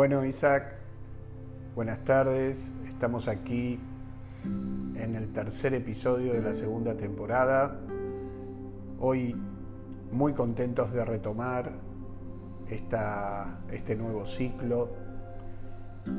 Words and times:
Bueno, 0.00 0.24
Isaac, 0.24 0.76
buenas 1.74 2.02
tardes. 2.06 2.72
Estamos 2.88 3.28
aquí 3.28 3.78
en 4.94 5.14
el 5.14 5.30
tercer 5.34 5.74
episodio 5.74 6.32
de 6.32 6.40
la 6.40 6.54
segunda 6.54 6.94
temporada. 6.94 7.78
Hoy 8.98 9.36
muy 10.10 10.32
contentos 10.32 10.90
de 10.94 11.04
retomar 11.04 11.72
esta, 12.70 13.60
este 13.70 13.94
nuevo 13.94 14.24
ciclo, 14.24 14.88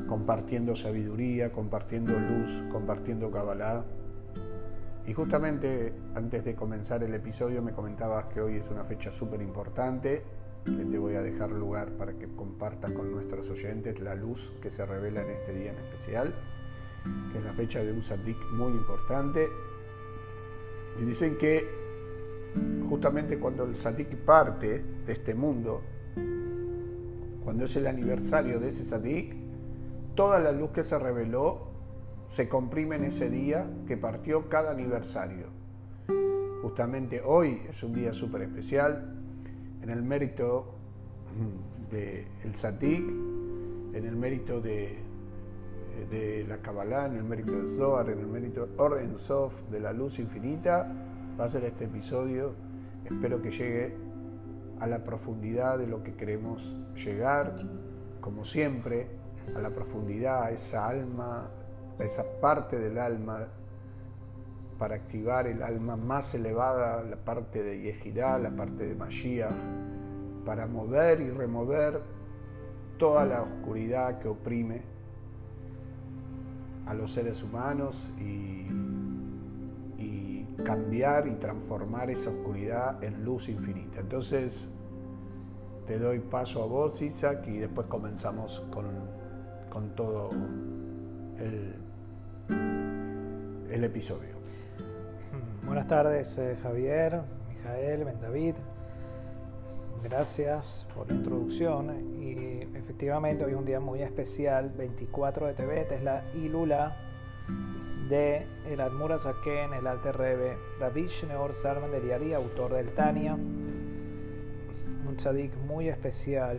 compartiendo 0.06 0.76
sabiduría, 0.76 1.50
compartiendo 1.50 2.12
luz, 2.12 2.62
compartiendo 2.70 3.32
Kabbalah. 3.32 3.84
Y 5.08 5.12
justamente 5.12 5.92
antes 6.14 6.44
de 6.44 6.54
comenzar 6.54 7.02
el 7.02 7.14
episodio 7.14 7.62
me 7.62 7.72
comentabas 7.72 8.26
que 8.26 8.40
hoy 8.40 8.58
es 8.58 8.70
una 8.70 8.84
fecha 8.84 9.10
súper 9.10 9.42
importante, 9.42 10.22
que 10.64 10.84
te 10.84 10.98
voy 10.98 11.14
a 11.16 11.22
dejar 11.22 11.50
lugar 11.50 11.92
para 11.92 12.14
que 12.14 12.28
compartas 12.28 12.92
con 12.92 13.10
nuestros 13.10 13.50
oyentes 13.50 14.00
la 14.00 14.14
luz 14.14 14.52
que 14.60 14.70
se 14.70 14.86
revela 14.86 15.22
en 15.22 15.30
este 15.30 15.52
día 15.52 15.72
en 15.72 15.78
especial, 15.78 16.34
que 17.32 17.38
es 17.38 17.44
la 17.44 17.52
fecha 17.52 17.82
de 17.82 17.92
un 17.92 18.02
sadik 18.02 18.38
muy 18.52 18.72
importante. 18.72 19.48
Y 21.00 21.04
dicen 21.04 21.36
que 21.36 21.66
justamente 22.88 23.38
cuando 23.38 23.64
el 23.64 23.74
sadik 23.74 24.16
parte 24.18 24.84
de 25.06 25.12
este 25.12 25.34
mundo, 25.34 25.82
cuando 27.44 27.64
es 27.64 27.74
el 27.76 27.86
aniversario 27.86 28.60
de 28.60 28.68
ese 28.68 28.84
sadik, 28.84 29.34
toda 30.14 30.38
la 30.38 30.52
luz 30.52 30.70
que 30.70 30.84
se 30.84 30.98
reveló 30.98 31.72
se 32.28 32.48
comprime 32.48 32.96
en 32.96 33.04
ese 33.04 33.28
día 33.28 33.68
que 33.86 33.96
partió 33.96 34.48
cada 34.48 34.70
aniversario. 34.70 35.46
Justamente 36.62 37.20
hoy 37.24 37.62
es 37.68 37.82
un 37.82 37.92
día 37.92 38.14
súper 38.14 38.42
especial 38.42 39.21
en 39.82 39.90
el 39.90 40.02
mérito 40.02 40.74
del 41.90 42.26
el 42.44 42.54
en 43.94 44.06
el 44.06 44.16
mérito 44.16 44.60
de, 44.60 44.98
la 46.48 46.58
Kabbalah, 46.58 47.06
en 47.06 47.16
el 47.16 47.24
mérito 47.24 47.52
del 47.52 47.76
Zohar, 47.76 48.08
en 48.10 48.18
el 48.18 48.26
mérito 48.26 48.68
Orden 48.78 49.18
Sof, 49.18 49.62
de 49.70 49.80
la 49.80 49.92
luz 49.92 50.18
infinita, 50.18 50.90
va 51.38 51.44
a 51.44 51.48
ser 51.48 51.64
este 51.64 51.84
episodio. 51.84 52.54
Espero 53.04 53.42
que 53.42 53.50
llegue 53.50 53.96
a 54.80 54.86
la 54.86 55.04
profundidad 55.04 55.78
de 55.78 55.86
lo 55.86 56.02
que 56.02 56.14
queremos 56.14 56.76
llegar, 56.94 57.56
como 58.20 58.44
siempre, 58.44 59.08
a 59.54 59.60
la 59.60 59.70
profundidad, 59.70 60.44
a 60.44 60.50
esa 60.50 60.88
alma 60.88 61.50
esa 62.04 62.24
parte 62.40 62.78
del 62.78 62.98
alma 62.98 63.48
para 64.82 64.96
activar 64.96 65.46
el 65.46 65.62
alma 65.62 65.96
más 65.96 66.34
elevada, 66.34 67.04
la 67.04 67.14
parte 67.14 67.62
de 67.62 67.80
Yehidá, 67.82 68.36
la 68.40 68.50
parte 68.50 68.84
de 68.84 68.96
Mashiach, 68.96 69.54
para 70.44 70.66
mover 70.66 71.20
y 71.20 71.30
remover 71.30 72.02
toda 72.98 73.24
la 73.24 73.42
oscuridad 73.42 74.18
que 74.18 74.26
oprime 74.26 74.82
a 76.86 76.94
los 76.94 77.12
seres 77.12 77.44
humanos 77.44 78.10
y, 78.18 78.66
y 80.02 80.48
cambiar 80.64 81.28
y 81.28 81.36
transformar 81.36 82.10
esa 82.10 82.30
oscuridad 82.30 83.04
en 83.04 83.24
luz 83.24 83.48
infinita. 83.48 84.00
Entonces, 84.00 84.68
te 85.86 85.96
doy 85.96 86.18
paso 86.18 86.60
a 86.60 86.66
vos, 86.66 87.00
Isaac, 87.02 87.46
y 87.46 87.58
después 87.58 87.86
comenzamos 87.86 88.60
con, 88.72 88.86
con 89.70 89.94
todo 89.94 90.30
el 91.38 91.76
el 93.72 93.84
episodio. 93.84 94.41
Buenas 95.64 95.86
tardes, 95.86 96.36
eh, 96.38 96.56
Javier, 96.60 97.22
Mijael, 97.48 98.04
Ben 98.04 98.20
David. 98.20 98.56
Gracias 100.02 100.88
por 100.92 101.08
la 101.08 101.14
introducción. 101.14 102.20
Y 102.20 102.62
efectivamente, 102.76 103.44
hoy 103.44 103.52
es 103.52 103.58
un 103.58 103.64
día 103.64 103.78
muy 103.78 104.02
especial, 104.02 104.70
24 104.76 105.46
de 105.46 105.54
Tebet, 105.54 105.92
es 105.92 106.02
la 106.02 106.24
Ilula 106.34 106.96
de 108.08 108.44
el 108.68 108.80
Admura 108.80 109.20
Zaken, 109.20 109.72
el 109.74 109.86
Alter 109.86 110.16
Rebbe, 110.16 110.58
Rabbi 110.80 111.06
Shneor 111.06 111.54
Salman 111.54 111.92
de 111.92 112.00
Liari, 112.02 112.34
autor 112.34 112.74
del 112.74 112.90
Tania. 112.90 113.34
Un 113.34 115.16
tzadik 115.16 115.56
muy 115.58 115.88
especial. 115.88 116.58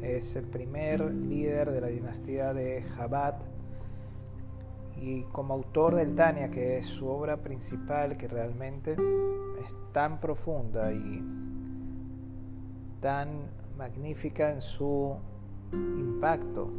Es 0.00 0.34
el 0.34 0.46
primer 0.46 1.02
líder 1.12 1.70
de 1.70 1.82
la 1.82 1.88
dinastía 1.88 2.54
de 2.54 2.82
Jabat 2.96 3.57
y 5.00 5.22
como 5.32 5.54
autor 5.54 5.94
del 5.94 6.14
Tania, 6.14 6.50
que 6.50 6.78
es 6.78 6.86
su 6.86 7.08
obra 7.08 7.36
principal, 7.38 8.16
que 8.16 8.28
realmente 8.28 8.92
es 8.92 9.74
tan 9.92 10.20
profunda 10.20 10.92
y 10.92 11.24
tan 13.00 13.28
magnífica 13.76 14.50
en 14.50 14.60
su 14.60 15.16
impacto 15.72 16.70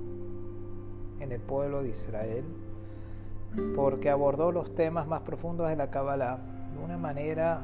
en 1.19 1.31
el 1.31 1.40
pueblo 1.40 1.84
de 1.84 1.90
Israel, 1.90 2.46
porque 3.75 4.09
abordó 4.09 4.51
los 4.51 4.75
temas 4.75 5.07
más 5.07 5.22
profundos 5.22 5.69
de 5.69 5.75
la 5.75 5.90
Kabbalah 5.90 6.40
de 6.74 6.84
una 6.84 6.97
manera 6.97 7.62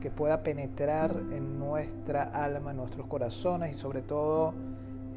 que 0.00 0.10
pueda 0.10 0.42
penetrar 0.42 1.14
en 1.32 1.58
nuestra 1.58 2.22
alma, 2.22 2.70
en 2.70 2.78
nuestros 2.78 3.06
corazones 3.06 3.72
y 3.72 3.78
sobre 3.78 4.02
todo 4.02 4.54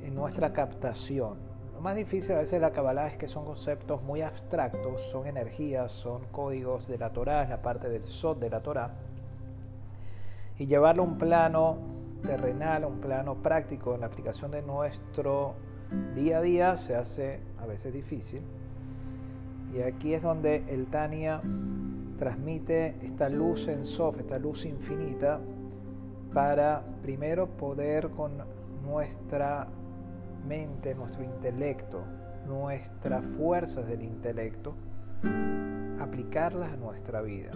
en 0.03 0.13
nuestra 0.13 0.51
captación 0.51 1.52
más 1.83 1.95
difícil 1.97 2.31
a 2.35 2.37
veces 2.37 2.53
de 2.53 2.59
la 2.61 2.71
Kabbalah 2.71 3.07
es 3.07 3.17
que 3.17 3.27
son 3.27 3.43
conceptos 3.43 4.01
muy 4.01 4.21
abstractos, 4.21 5.01
son 5.11 5.27
energías, 5.27 5.91
son 5.91 6.23
códigos 6.31 6.87
de 6.87 6.97
la 6.97 7.11
Torah, 7.11 7.43
es 7.43 7.49
la 7.49 7.61
parte 7.61 7.89
del 7.89 8.05
Sod 8.05 8.37
de 8.37 8.49
la 8.49 8.63
Torah. 8.63 8.91
Y 10.57 10.65
llevarlo 10.65 11.03
a 11.03 11.05
un 11.05 11.17
plano 11.17 11.77
terrenal, 12.25 12.85
a 12.85 12.87
un 12.87 13.01
plano 13.01 13.35
práctico 13.35 13.93
en 13.95 13.99
la 13.99 14.07
aplicación 14.07 14.51
de 14.51 14.61
nuestro 14.61 15.55
día 16.15 16.37
a 16.37 16.41
día 16.41 16.77
se 16.77 16.95
hace 16.95 17.41
a 17.61 17.65
veces 17.65 17.93
difícil. 17.93 18.41
Y 19.73 19.81
aquí 19.81 20.13
es 20.13 20.21
donde 20.21 20.63
el 20.69 20.87
Tania 20.87 21.41
transmite 22.17 22.95
esta 23.01 23.27
luz 23.27 23.67
en 23.67 23.85
Sof, 23.85 24.19
esta 24.19 24.39
luz 24.39 24.65
infinita, 24.65 25.41
para 26.33 26.85
primero 27.01 27.47
poder 27.47 28.09
con 28.11 28.37
nuestra 28.85 29.67
mente, 30.43 30.95
nuestro 30.95 31.23
intelecto, 31.23 32.03
nuestras 32.45 33.23
fuerzas 33.25 33.87
del 33.87 34.03
intelecto, 34.03 34.75
aplicarlas 35.99 36.73
a 36.73 36.77
nuestra 36.77 37.21
vida. 37.21 37.51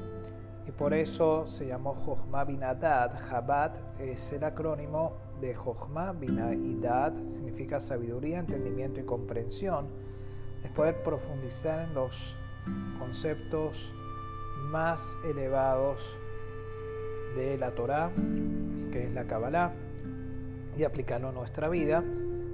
Y 0.68 0.72
por 0.72 0.94
eso 0.94 1.48
se 1.48 1.66
llamó 1.66 1.94
Jochma 1.94 2.44
Binadat. 2.44 3.16
Jabat 3.16 3.80
es 4.00 4.34
el 4.34 4.44
acrónimo 4.44 5.14
de 5.40 5.56
Jochma 5.56 6.12
Binaidat, 6.12 7.18
significa 7.30 7.80
sabiduría, 7.80 8.40
entendimiento 8.40 9.00
y 9.00 9.04
comprensión. 9.04 9.88
Es 10.64 10.72
poder 10.72 11.04
profundizar 11.04 11.88
en 11.88 11.94
los 11.94 12.36
conceptos 13.00 13.94
más 14.70 15.18
elevados 15.24 16.18
de 17.36 17.58
la 17.58 17.72
Torah, 17.72 18.12
que 18.92 19.04
es 19.04 19.12
la 19.14 19.26
Kabbalah, 19.26 19.74
y 20.76 20.84
aplicarlo 20.84 21.30
a 21.30 21.32
nuestra 21.32 21.70
vida 21.70 22.04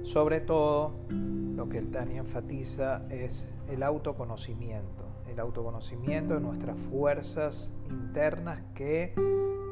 sobre 0.04 0.40
todo, 0.40 0.92
lo 1.08 1.68
que 1.68 1.78
el 1.78 1.90
Tani 1.90 2.18
enfatiza 2.18 3.02
es 3.08 3.50
el 3.68 3.82
autoconocimiento, 3.82 5.04
el 5.28 5.40
autoconocimiento 5.40 6.34
de 6.34 6.40
nuestras 6.40 6.78
fuerzas 6.78 7.74
internas 7.88 8.62
que 8.74 9.14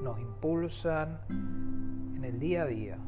nos 0.03 0.19
impulsan 0.19 1.21
en 1.28 2.25
el 2.25 2.41
día 2.41 2.62
a 2.62 2.66
día. 2.66 2.98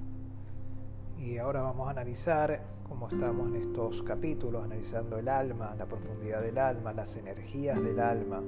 Y 1.19 1.39
ahora 1.39 1.63
vamos 1.63 1.89
a 1.89 1.93
analizar 1.93 2.63
cómo 2.87 3.09
estamos 3.09 3.49
en 3.49 3.57
estos 3.57 4.03
capítulos, 4.03 4.63
analizando 4.63 5.19
el 5.19 5.29
alma, 5.29 5.75
la 5.79 5.87
profundidad 5.87 6.43
del 6.43 6.59
alma, 6.59 6.93
las 6.93 7.17
energías 7.17 7.83
del 7.83 8.01
alma. 8.01 8.43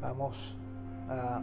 Vamos 0.00 0.56
a 1.10 1.42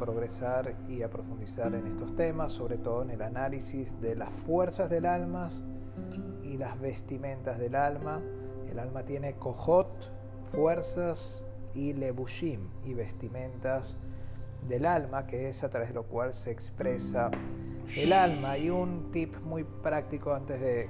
progresar 0.00 0.74
y 0.88 1.02
a 1.02 1.10
profundizar 1.10 1.74
en 1.74 1.86
estos 1.86 2.16
temas, 2.16 2.52
sobre 2.52 2.78
todo 2.78 3.02
en 3.02 3.10
el 3.10 3.22
análisis 3.22 4.00
de 4.00 4.16
las 4.16 4.30
fuerzas 4.30 4.90
del 4.90 5.06
alma 5.06 5.50
y 6.42 6.56
las 6.56 6.80
vestimentas 6.80 7.58
del 7.58 7.76
alma. 7.76 8.20
El 8.68 8.78
alma 8.78 9.04
tiene 9.04 9.34
kohot, 9.34 10.10
fuerzas, 10.50 11.44
y 11.74 11.92
lebushim, 11.92 12.68
y 12.84 12.94
vestimentas 12.94 13.98
del 14.68 14.86
alma, 14.86 15.26
que 15.26 15.48
es 15.48 15.64
a 15.64 15.70
través 15.70 15.90
de 15.90 15.94
lo 15.94 16.04
cual 16.04 16.34
se 16.34 16.50
expresa 16.50 17.30
el 17.96 18.12
alma. 18.12 18.58
Y 18.58 18.70
un 18.70 19.10
tip 19.10 19.36
muy 19.42 19.64
práctico 19.64 20.34
antes 20.34 20.60
de 20.60 20.88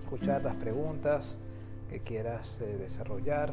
escuchar 0.00 0.42
las 0.42 0.56
preguntas 0.56 1.38
que 1.88 2.00
quieras 2.00 2.60
eh, 2.60 2.78
desarrollar 2.78 3.52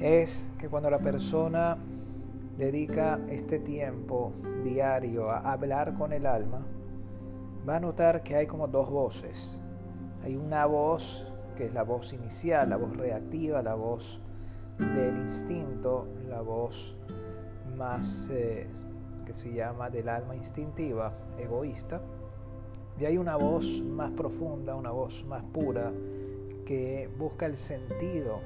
es 0.00 0.50
que 0.58 0.68
cuando 0.68 0.90
la 0.90 0.98
persona 0.98 1.78
dedica 2.56 3.20
este 3.28 3.58
tiempo 3.58 4.32
diario 4.64 5.30
a 5.30 5.52
hablar 5.52 5.94
con 5.94 6.12
el 6.12 6.26
alma, 6.26 6.66
va 7.68 7.76
a 7.76 7.80
notar 7.80 8.22
que 8.22 8.36
hay 8.36 8.46
como 8.46 8.66
dos 8.66 8.90
voces. 8.90 9.62
Hay 10.22 10.36
una 10.36 10.66
voz 10.66 11.26
que 11.56 11.66
es 11.66 11.74
la 11.74 11.82
voz 11.82 12.12
inicial, 12.12 12.70
la 12.70 12.76
voz 12.76 12.96
reactiva, 12.96 13.62
la 13.62 13.74
voz 13.74 14.20
del 14.78 15.16
instinto, 15.18 16.08
la 16.28 16.40
voz 16.40 16.96
más 17.76 18.30
eh, 18.32 18.66
que 19.24 19.34
se 19.34 19.52
llama 19.52 19.90
del 19.90 20.08
alma 20.08 20.36
instintiva, 20.36 21.12
egoísta. 21.38 22.00
Y 22.98 23.04
hay 23.04 23.18
una 23.18 23.36
voz 23.36 23.82
más 23.82 24.10
profunda, 24.12 24.74
una 24.74 24.90
voz 24.90 25.24
más 25.26 25.42
pura, 25.42 25.92
que 26.64 27.10
busca 27.18 27.46
el 27.46 27.56
sentido 27.56 28.40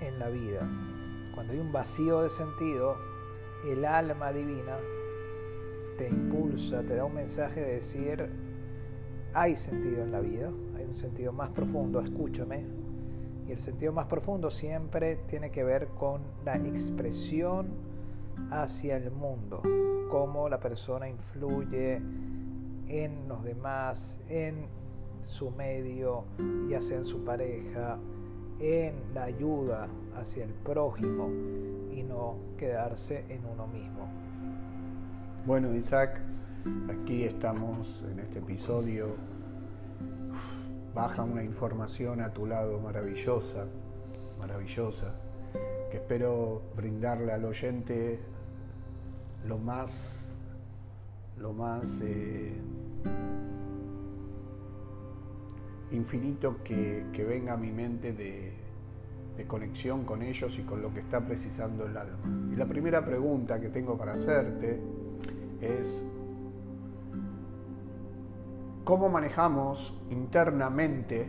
en 0.00 0.18
la 0.18 0.28
vida. 0.28 0.68
Cuando 1.34 1.52
hay 1.52 1.60
un 1.60 1.72
vacío 1.72 2.22
de 2.22 2.30
sentido, 2.30 2.96
el 3.66 3.84
alma 3.84 4.32
divina 4.32 4.78
te 5.96 6.08
impulsa, 6.08 6.82
te 6.82 6.94
da 6.94 7.04
un 7.04 7.14
mensaje 7.14 7.60
de 7.60 7.74
decir, 7.74 8.30
hay 9.34 9.56
sentido 9.56 10.02
en 10.02 10.12
la 10.12 10.20
vida, 10.20 10.50
hay 10.76 10.84
un 10.84 10.94
sentido 10.94 11.32
más 11.32 11.50
profundo, 11.50 12.00
escúchame. 12.00 12.64
Y 13.46 13.52
el 13.52 13.60
sentido 13.60 13.92
más 13.92 14.06
profundo 14.06 14.50
siempre 14.50 15.16
tiene 15.26 15.50
que 15.50 15.64
ver 15.64 15.88
con 15.88 16.22
la 16.44 16.56
expresión 16.56 17.68
hacia 18.50 18.96
el 18.96 19.10
mundo, 19.10 19.62
cómo 20.10 20.48
la 20.48 20.60
persona 20.60 21.08
influye 21.08 21.96
en 22.86 23.28
los 23.28 23.42
demás, 23.42 24.20
en 24.28 24.66
su 25.26 25.50
medio, 25.50 26.24
ya 26.68 26.80
sea 26.80 26.98
en 26.98 27.04
su 27.04 27.24
pareja, 27.24 27.98
en 28.60 29.14
la 29.14 29.24
ayuda 29.24 29.88
hacia 30.16 30.44
el 30.44 30.52
prójimo 30.52 31.28
y 31.92 32.02
no 32.02 32.36
quedarse 32.56 33.24
en 33.28 33.44
uno 33.46 33.66
mismo. 33.66 34.08
Bueno, 35.46 35.74
Isaac, 35.74 36.20
aquí 36.90 37.24
estamos 37.24 38.02
en 38.10 38.20
este 38.20 38.40
episodio. 38.40 39.16
Baja 40.94 41.22
una 41.22 41.44
información 41.44 42.20
a 42.20 42.32
tu 42.32 42.46
lado 42.46 42.80
maravillosa, 42.80 43.66
maravillosa, 44.38 45.14
que 45.90 45.98
espero 45.98 46.62
brindarle 46.76 47.32
al 47.32 47.44
oyente 47.44 48.18
lo 49.46 49.58
más, 49.58 50.30
lo 51.38 51.52
más 51.52 51.86
eh, 52.02 52.60
infinito 55.92 56.62
que, 56.62 57.04
venga 57.28 57.54
a 57.54 57.56
mi 57.56 57.72
mente 57.72 58.12
de, 58.12 58.52
de 59.36 59.46
conexión 59.46 60.04
con 60.04 60.22
ellos 60.22 60.58
y 60.58 60.62
con 60.62 60.82
lo 60.82 60.92
que 60.92 61.00
está 61.00 61.20
precisando 61.20 61.86
el 61.86 61.96
alma. 61.96 62.50
Y 62.52 62.56
la 62.56 62.66
primera 62.66 63.04
pregunta 63.04 63.60
que 63.60 63.68
tengo 63.68 63.96
para 63.96 64.12
hacerte 64.12 64.80
es 65.60 66.04
cómo 68.84 69.08
manejamos 69.08 69.94
internamente 70.10 71.28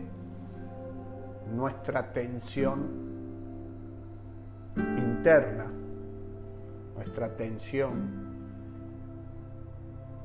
nuestra 1.54 2.12
tensión 2.12 3.10
interna, 4.76 5.66
nuestra 6.94 7.36
tensión 7.36 8.30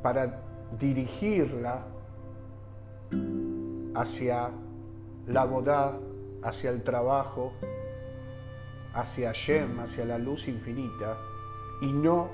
para 0.02 0.40
dirigirla 0.80 1.84
hacia 3.96 4.52
la 5.28 5.46
boda, 5.46 5.98
hacia 6.44 6.70
el 6.70 6.84
trabajo, 6.84 7.54
hacia 8.94 9.32
Shem, 9.34 9.80
hacia 9.80 10.06
la 10.06 10.18
luz 10.18 10.48
infinita, 10.48 11.18
y 11.82 11.92
no 11.92 12.30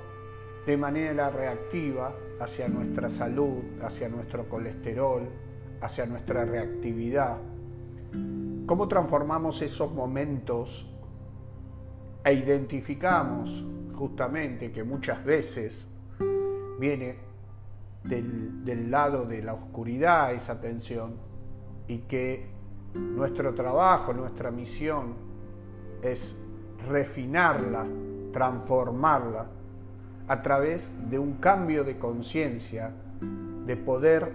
de 0.65 0.77
manera 0.77 1.29
reactiva 1.29 2.13
hacia 2.39 2.67
nuestra 2.67 3.09
salud, 3.09 3.61
hacia 3.81 4.09
nuestro 4.09 4.47
colesterol, 4.49 5.27
hacia 5.81 6.05
nuestra 6.05 6.45
reactividad. 6.45 7.37
¿Cómo 8.65 8.87
transformamos 8.87 9.61
esos 9.61 9.91
momentos 9.91 10.87
e 12.23 12.33
identificamos 12.33 13.65
justamente 13.95 14.71
que 14.71 14.83
muchas 14.83 15.23
veces 15.23 15.87
viene 16.79 17.17
del 18.03 18.89
lado 18.89 19.25
de 19.25 19.43
la 19.43 19.53
oscuridad 19.53 20.33
esa 20.33 20.59
tensión 20.59 21.30
y 21.87 21.99
que 21.99 22.47
nuestro 22.93 23.53
trabajo, 23.53 24.13
nuestra 24.13 24.51
misión 24.51 25.15
es 26.01 26.35
refinarla, 26.89 27.85
transformarla 28.33 29.47
a 30.27 30.41
través 30.41 30.93
de 31.09 31.19
un 31.19 31.33
cambio 31.33 31.83
de 31.83 31.97
conciencia, 31.97 32.91
de 33.65 33.77
poder 33.77 34.31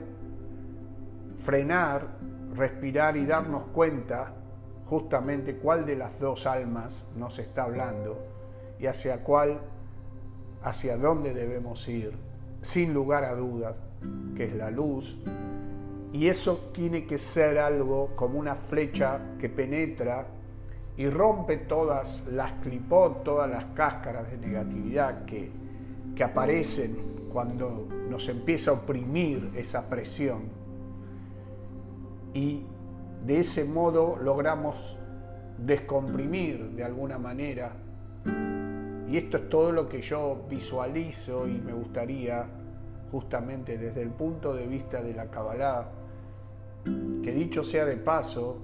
frenar, 1.37 2.07
respirar 2.55 3.17
y 3.17 3.27
darnos 3.27 3.67
cuenta 3.67 4.33
justamente 4.87 5.57
cuál 5.57 5.85
de 5.85 5.97
las 5.97 6.19
dos 6.21 6.47
almas 6.47 7.07
nos 7.17 7.39
está 7.39 7.65
hablando 7.65 8.19
y 8.79 8.87
hacia 8.87 9.23
cuál, 9.23 9.59
hacia 10.63 10.97
dónde 10.97 11.35
debemos 11.35 11.89
ir, 11.89 12.13
sin 12.63 12.95
lugar 12.95 13.25
a 13.25 13.35
dudas, 13.35 13.75
que 14.37 14.45
es 14.45 14.55
la 14.55 14.71
luz. 14.71 15.19
Y 16.17 16.29
eso 16.29 16.71
tiene 16.73 17.07
que 17.07 17.19
ser 17.19 17.59
algo 17.59 18.17
como 18.17 18.39
una 18.39 18.55
flecha 18.55 19.37
que 19.39 19.49
penetra 19.49 20.27
y 20.97 21.09
rompe 21.09 21.59
todas 21.59 22.27
las 22.29 22.53
clipot, 22.63 23.23
todas 23.23 23.51
las 23.51 23.67
cáscaras 23.75 24.31
de 24.31 24.39
negatividad 24.39 25.27
que 25.27 25.51
que 26.17 26.25
aparecen 26.25 26.97
cuando 27.31 27.87
nos 28.09 28.29
empieza 28.31 28.71
a 28.71 28.75
oprimir 28.75 29.53
esa 29.55 29.89
presión. 29.89 30.45
Y 32.33 32.63
de 33.25 33.39
ese 33.39 33.67
modo 33.67 34.17
logramos 34.17 34.99
descomprimir 35.59 36.71
de 36.71 36.85
alguna 36.85 37.19
manera. 37.19 37.73
Y 39.09 39.17
esto 39.19 39.37
es 39.37 39.49
todo 39.51 39.71
lo 39.71 39.89
que 39.89 40.01
yo 40.01 40.47
visualizo 40.49 41.47
y 41.47 41.61
me 41.61 41.75
gustaría 41.75 42.47
justamente 43.13 43.79
desde 43.79 44.03
el 44.03 44.11
punto 44.11 44.55
de 44.55 44.67
vista 44.67 45.03
de 45.03 45.15
la 45.15 45.27
Kabbalah, 45.27 45.87
que 47.23 47.33
dicho 47.33 47.65
sea 47.65 47.85
de 47.85 47.97
paso, 47.97 48.59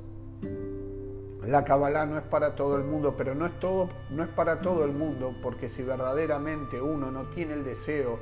la 1.46 1.64
Kabbalah 1.64 2.06
no 2.06 2.18
es 2.18 2.24
para 2.24 2.54
todo 2.54 2.76
el 2.76 2.84
mundo, 2.84 3.14
pero 3.16 3.34
no 3.34 3.46
es, 3.46 3.58
todo, 3.58 3.88
no 4.10 4.22
es 4.22 4.28
para 4.28 4.60
todo 4.60 4.84
el 4.84 4.92
mundo, 4.92 5.34
porque 5.42 5.68
si 5.68 5.82
verdaderamente 5.82 6.80
uno 6.80 7.10
no 7.10 7.24
tiene 7.30 7.54
el 7.54 7.64
deseo 7.64 8.20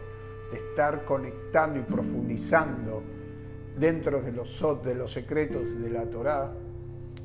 de 0.50 0.58
estar 0.58 1.04
conectando 1.04 1.78
y 1.78 1.82
profundizando 1.82 3.02
dentro 3.78 4.22
de 4.22 4.32
los, 4.32 4.82
de 4.82 4.94
los 4.94 5.12
secretos 5.12 5.80
de 5.80 5.90
la 5.90 6.04
Torá, 6.06 6.52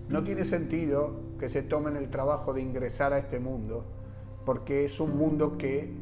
no 0.10 0.24
tiene 0.24 0.44
sentido 0.44 1.22
que 1.40 1.50
se 1.50 1.64
tomen 1.64 1.96
el 1.96 2.10
trabajo 2.10 2.54
de 2.54 2.62
ingresar 2.62 3.14
a 3.14 3.18
este 3.18 3.40
mundo, 3.40 3.86
porque 4.46 4.86
es 4.86 5.00
un 5.00 5.18
mundo 5.18 5.58
que 5.58 5.94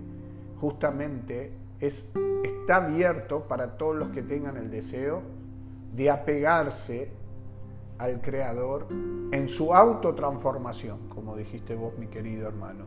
justamente 0.60 1.52
es, 1.80 2.12
está 2.44 2.78
abierto 2.78 3.48
para 3.48 3.78
todos 3.78 3.96
los 3.96 4.10
que 4.10 4.24
tengan 4.24 4.58
el 4.58 4.72
deseo 4.72 5.22
de 5.96 6.10
apegarse 6.10 7.10
al 7.98 8.22
Creador 8.22 8.88
en 9.32 9.48
su 9.48 9.74
autotransformación, 9.74 11.08
como 11.10 11.36
dijiste 11.36 11.76
vos, 11.76 11.98
mi 11.98 12.08
querido 12.08 12.48
hermano. 12.48 12.86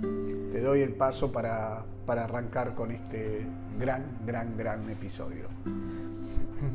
Te 0.00 0.60
doy 0.60 0.80
el 0.80 0.94
paso 0.94 1.30
para, 1.30 1.84
para 2.06 2.24
arrancar 2.24 2.74
con 2.74 2.90
este 2.90 3.46
gran, 3.78 4.18
gran, 4.26 4.56
gran 4.56 4.88
episodio. 4.90 5.46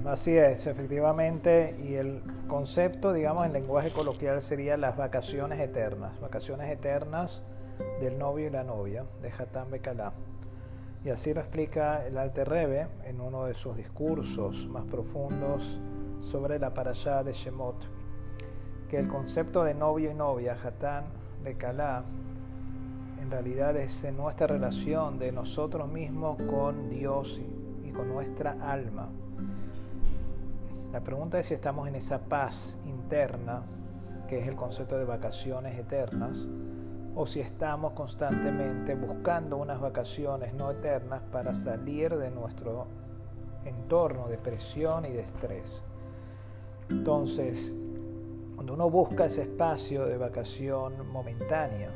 Así 0.05 0.37
es, 0.37 0.67
efectivamente, 0.67 1.75
y 1.83 1.95
el 1.95 2.21
concepto, 2.47 3.13
digamos, 3.13 3.45
en 3.45 3.53
lenguaje 3.53 3.91
coloquial 3.91 4.41
sería 4.41 4.77
las 4.77 4.97
vacaciones 4.97 5.59
eternas, 5.59 6.19
vacaciones 6.19 6.69
eternas 6.69 7.43
del 8.01 8.17
novio 8.17 8.47
y 8.47 8.49
la 8.49 8.63
novia, 8.63 9.05
de 9.21 9.31
Hatam 9.31 9.71
Bekalá. 9.71 10.13
Y 11.07 11.09
así 11.09 11.33
lo 11.33 11.39
explica 11.39 12.05
el 12.05 12.17
Alter 12.17 12.49
Rebbe 12.49 12.87
en 13.05 13.21
uno 13.21 13.45
de 13.45 13.53
sus 13.53 13.77
discursos 13.77 14.67
más 14.67 14.83
profundos 14.83 15.79
sobre 16.19 16.59
la 16.59 16.73
parashá 16.73 17.23
de 17.23 17.31
Shemot, 17.31 17.77
que 18.89 18.99
el 18.99 19.07
concepto 19.07 19.63
de 19.63 19.73
novio 19.73 20.11
y 20.11 20.13
novia, 20.13 20.57
Hatán 20.61 21.05
de 21.45 21.55
Kalá, 21.55 22.03
en 23.21 23.31
realidad 23.31 23.77
es 23.77 24.05
nuestra 24.11 24.47
relación 24.47 25.17
de 25.17 25.31
nosotros 25.31 25.89
mismos 25.89 26.43
con 26.43 26.89
Dios 26.89 27.39
y 27.85 27.89
con 27.91 28.09
nuestra 28.09 28.57
alma. 28.69 29.07
La 30.91 30.99
pregunta 30.99 31.39
es 31.39 31.45
si 31.45 31.53
estamos 31.53 31.87
en 31.87 31.95
esa 31.95 32.19
paz 32.19 32.77
interna, 32.85 33.61
que 34.27 34.39
es 34.39 34.47
el 34.49 34.57
concepto 34.57 34.97
de 34.97 35.05
vacaciones 35.05 35.79
eternas, 35.79 36.49
o 37.19 37.25
si 37.25 37.39
estamos 37.39 37.93
constantemente 37.93 38.93
buscando 38.93 39.57
unas 39.57 39.81
vacaciones 39.81 40.53
no 40.53 40.69
eternas 40.69 41.23
para 41.31 41.55
salir 41.55 42.15
de 42.15 42.29
nuestro 42.29 42.85
entorno 43.65 44.27
de 44.27 44.37
presión 44.37 45.03
y 45.03 45.13
de 45.13 45.21
estrés. 45.21 45.83
Entonces, 46.91 47.75
cuando 48.53 48.75
uno 48.75 48.91
busca 48.91 49.25
ese 49.25 49.41
espacio 49.41 50.05
de 50.05 50.15
vacación 50.15 51.09
momentánea, 51.11 51.89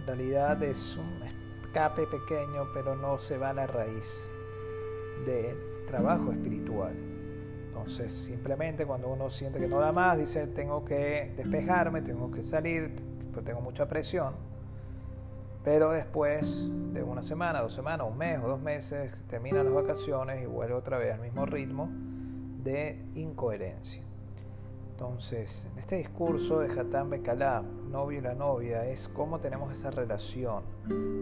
en 0.00 0.06
realidad 0.06 0.62
es 0.62 0.98
un 0.98 1.22
escape 1.22 2.06
pequeño, 2.06 2.68
pero 2.74 2.94
no 2.94 3.18
se 3.18 3.38
va 3.38 3.50
a 3.50 3.54
la 3.54 3.66
raíz 3.66 4.30
de 5.24 5.56
trabajo 5.86 6.30
espiritual. 6.30 6.94
Entonces, 7.68 8.12
simplemente 8.12 8.84
cuando 8.84 9.08
uno 9.08 9.30
siente 9.30 9.58
que 9.58 9.66
no 9.66 9.80
da 9.80 9.92
más, 9.92 10.18
dice, 10.18 10.46
tengo 10.48 10.84
que 10.84 11.32
despejarme, 11.38 12.02
tengo 12.02 12.30
que 12.30 12.44
salir, 12.44 12.94
pero 13.36 13.44
tengo 13.44 13.60
mucha 13.60 13.86
presión. 13.86 14.34
Pero 15.62 15.90
después 15.90 16.70
de 16.94 17.02
una 17.02 17.22
semana, 17.22 17.60
dos 17.60 17.74
semanas, 17.74 18.06
un 18.10 18.16
mes 18.16 18.38
o 18.42 18.48
dos 18.48 18.60
meses, 18.60 19.24
terminan 19.28 19.66
las 19.66 19.74
vacaciones 19.74 20.40
y 20.40 20.46
vuelve 20.46 20.72
otra 20.72 20.96
vez 20.96 21.12
al 21.12 21.20
mismo 21.20 21.44
ritmo 21.44 21.90
de 22.62 23.04
incoherencia. 23.14 24.02
Entonces, 24.90 25.68
en 25.70 25.78
este 25.78 25.96
discurso 25.96 26.60
de 26.60 26.80
Hatán 26.80 27.10
Bekalá, 27.10 27.62
novio 27.90 28.20
y 28.20 28.22
la 28.22 28.34
novia, 28.34 28.86
es 28.86 29.10
cómo 29.10 29.38
tenemos 29.38 29.70
esa 29.70 29.90
relación 29.90 30.62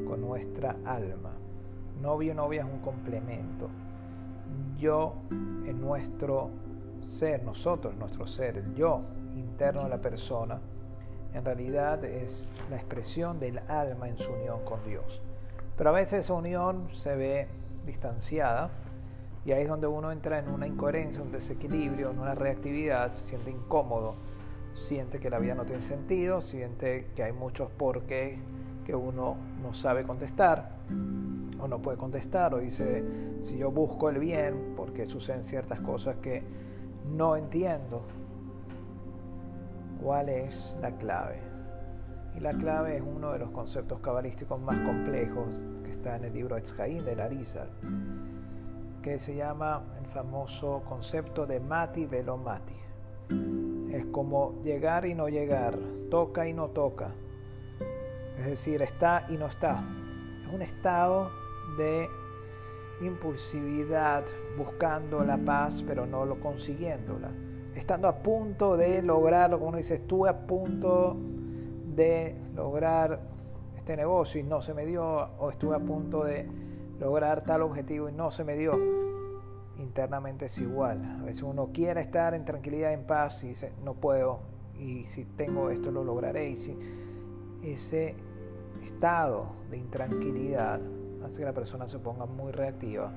con 0.07 0.21
nuestra 0.21 0.77
alma. 0.85 1.33
Novio 2.01 2.31
y 2.31 2.35
novia 2.37 2.61
es 2.61 2.73
un 2.73 2.79
complemento. 2.79 3.71
Yo 4.79 5.17
en 5.31 5.81
nuestro 5.81 6.51
ser, 7.09 7.43
nosotros, 7.43 7.97
nuestro 7.97 8.25
ser, 8.29 8.59
el 8.59 8.73
yo 8.77 9.03
interno 9.35 9.83
de 9.83 9.89
la 9.89 10.01
persona, 10.01 10.61
en 11.35 11.45
realidad 11.45 12.05
es 12.05 12.53
la 12.71 12.77
expresión 12.77 13.41
del 13.41 13.59
alma 13.69 14.09
en 14.09 14.17
su 14.17 14.33
unión 14.33 14.65
con 14.65 14.83
Dios. 14.85 15.21
Pero 15.77 15.91
a 15.91 15.93
veces 15.93 16.21
esa 16.21 16.35
unión 16.35 16.89
se 16.93 17.17
ve 17.17 17.49
distanciada 17.85 18.71
y 19.45 19.53
ahí 19.53 19.63
es 19.63 19.69
donde 19.69 19.89
uno 19.89 20.13
entra 20.13 20.39
en 20.39 20.49
una 20.49 20.67
incoherencia, 20.67 21.21
un 21.21 21.33
desequilibrio, 21.33 22.11
en 22.11 22.21
una 22.21 22.35
reactividad, 22.35 23.11
se 23.11 23.29
siente 23.29 23.51
incómodo, 23.51 24.15
siente 24.75 25.19
que 25.19 25.29
la 25.29 25.39
vida 25.39 25.55
no 25.55 25.65
tiene 25.65 25.83
sentido, 25.83 26.41
siente 26.41 27.09
que 27.15 27.25
hay 27.25 27.33
muchos 27.33 27.69
por 27.71 28.03
qué 28.03 28.39
que 28.85 28.95
uno 28.95 29.37
no 29.63 29.75
sabe 29.75 30.05
contestar 30.05 30.77
o 31.59 31.67
no 31.67 31.81
puede 31.81 31.97
contestar 31.99 32.55
o 32.55 32.59
dice, 32.59 33.03
si 33.43 33.59
yo 33.59 33.71
busco 33.71 34.11
el 34.11 34.19
bien, 34.19 34.75
porque 34.77 35.07
suceden 35.07 35.43
ciertas 35.43 35.81
cosas 35.81 36.17
que 36.17 36.43
no 37.11 37.37
entiendo, 37.37 38.03
¿cuál 40.05 40.29
es 40.29 40.77
la 40.83 40.93
clave? 40.99 41.41
Y 42.37 42.41
la 42.41 42.53
clave 42.53 42.97
es 42.97 43.03
uno 43.03 43.33
de 43.33 43.39
los 43.39 43.51
conceptos 43.51 44.01
cabalísticos 44.01 44.61
más 44.61 44.77
complejos 44.77 45.65
que 45.83 45.91
está 45.91 46.17
en 46.17 46.25
el 46.25 46.35
libro 46.35 46.57
Etzhaim 46.57 47.03
de 47.05 47.17
Larizal 47.17 47.71
que 49.05 49.19
se 49.19 49.35
llama 49.35 49.83
el 50.01 50.07
famoso 50.07 50.83
concepto 50.89 51.45
de 51.45 51.61
mati 51.61 52.07
velo 52.07 52.39
mati. 52.39 52.75
Es 53.91 54.07
como 54.07 54.63
llegar 54.63 55.05
y 55.05 55.15
no 55.15 55.29
llegar, 55.29 55.79
toca 56.11 56.49
y 56.49 56.55
no 56.55 56.69
toca. 56.69 57.13
Es 58.39 58.47
decir, 58.47 58.81
está 58.81 59.27
y 59.29 59.37
no 59.37 59.47
está. 59.47 59.85
Es 60.43 60.49
un 60.49 60.63
estado 60.63 61.31
de 61.77 62.09
impulsividad, 63.03 64.25
buscando 64.57 65.23
la 65.23 65.37
paz, 65.37 65.85
pero 65.87 66.07
no 66.07 66.25
lo 66.25 66.41
consiguiéndola. 66.41 67.31
Estando 67.75 68.09
a 68.09 68.17
punto 68.23 68.77
de 68.77 69.03
lograrlo, 69.03 69.59
como 69.59 69.71
uno 69.71 69.79
dice, 69.79 69.95
estuve 69.95 70.29
a 70.29 70.47
punto 70.47 71.17
de 71.95 72.37
lograr 72.55 73.21
este 73.77 73.97
negocio 73.97 74.41
y 74.41 74.45
no 74.45 74.63
se 74.63 74.75
me 74.75 74.87
dio, 74.87 75.05
o 75.39 75.51
estuve 75.51 75.75
a 75.77 75.81
punto 75.81 76.25
de 76.25 76.49
lograr 76.99 77.43
tal 77.43 77.63
objetivo 77.63 78.09
y 78.09 78.13
no 78.13 78.31
se 78.31 78.45
me 78.45 78.57
dio, 78.57 78.79
internamente 79.79 80.47
es 80.47 80.59
igual. 80.59 81.19
A 81.21 81.25
veces 81.25 81.43
uno 81.43 81.71
quiere 81.73 82.01
estar 82.01 82.35
en 82.35 82.45
tranquilidad, 82.45 82.93
en 82.93 83.05
paz 83.05 83.43
y 83.45 83.49
dice, 83.49 83.73
no 83.85 83.95
puedo, 83.95 84.41
y 84.79 85.07
si 85.07 85.25
tengo 85.25 85.71
esto 85.71 85.91
lo 85.91 86.05
lograré. 86.05 86.49
Y 86.49 86.57
si 86.57 86.79
ese 87.63 88.15
estado 88.83 89.47
de 89.71 89.79
intranquilidad 89.79 90.81
hace 91.25 91.41
que 91.41 91.45
la 91.45 91.53
persona 91.53 91.89
se 91.89 91.99
ponga 91.99 92.27
muy 92.27 92.53
reactiva. 92.53 93.11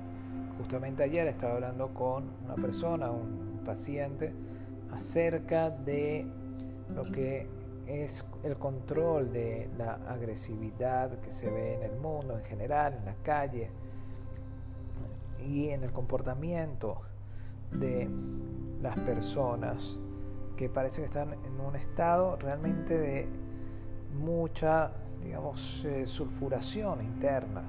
Justamente 0.57 1.03
ayer 1.03 1.27
estaba 1.27 1.55
hablando 1.55 1.93
con 1.93 2.31
una 2.45 2.55
persona, 2.55 3.11
un 3.11 3.46
paciente, 3.67 4.33
acerca 4.91 5.69
de 5.69 6.25
lo 6.95 7.03
que 7.03 7.47
es 7.85 8.25
el 8.43 8.57
control 8.57 9.31
de 9.31 9.69
la 9.77 9.93
agresividad 10.07 11.19
que 11.19 11.31
se 11.31 11.51
ve 11.51 11.75
en 11.75 11.83
el 11.83 11.95
mundo 11.97 12.37
en 12.37 12.43
general, 12.45 12.95
en 12.95 13.05
la 13.05 13.15
calle 13.23 13.69
y 15.45 15.69
en 15.69 15.83
el 15.83 15.91
comportamiento 15.91 17.01
de 17.71 18.09
las 18.81 18.95
personas 18.99 19.99
que 20.55 20.69
parece 20.69 21.01
que 21.01 21.05
están 21.05 21.33
en 21.33 21.59
un 21.61 21.75
estado 21.75 22.35
realmente 22.37 22.97
de 22.97 23.27
mucha, 24.17 24.91
digamos, 25.23 25.85
eh, 25.85 26.07
sulfuración 26.07 27.03
interna, 27.03 27.63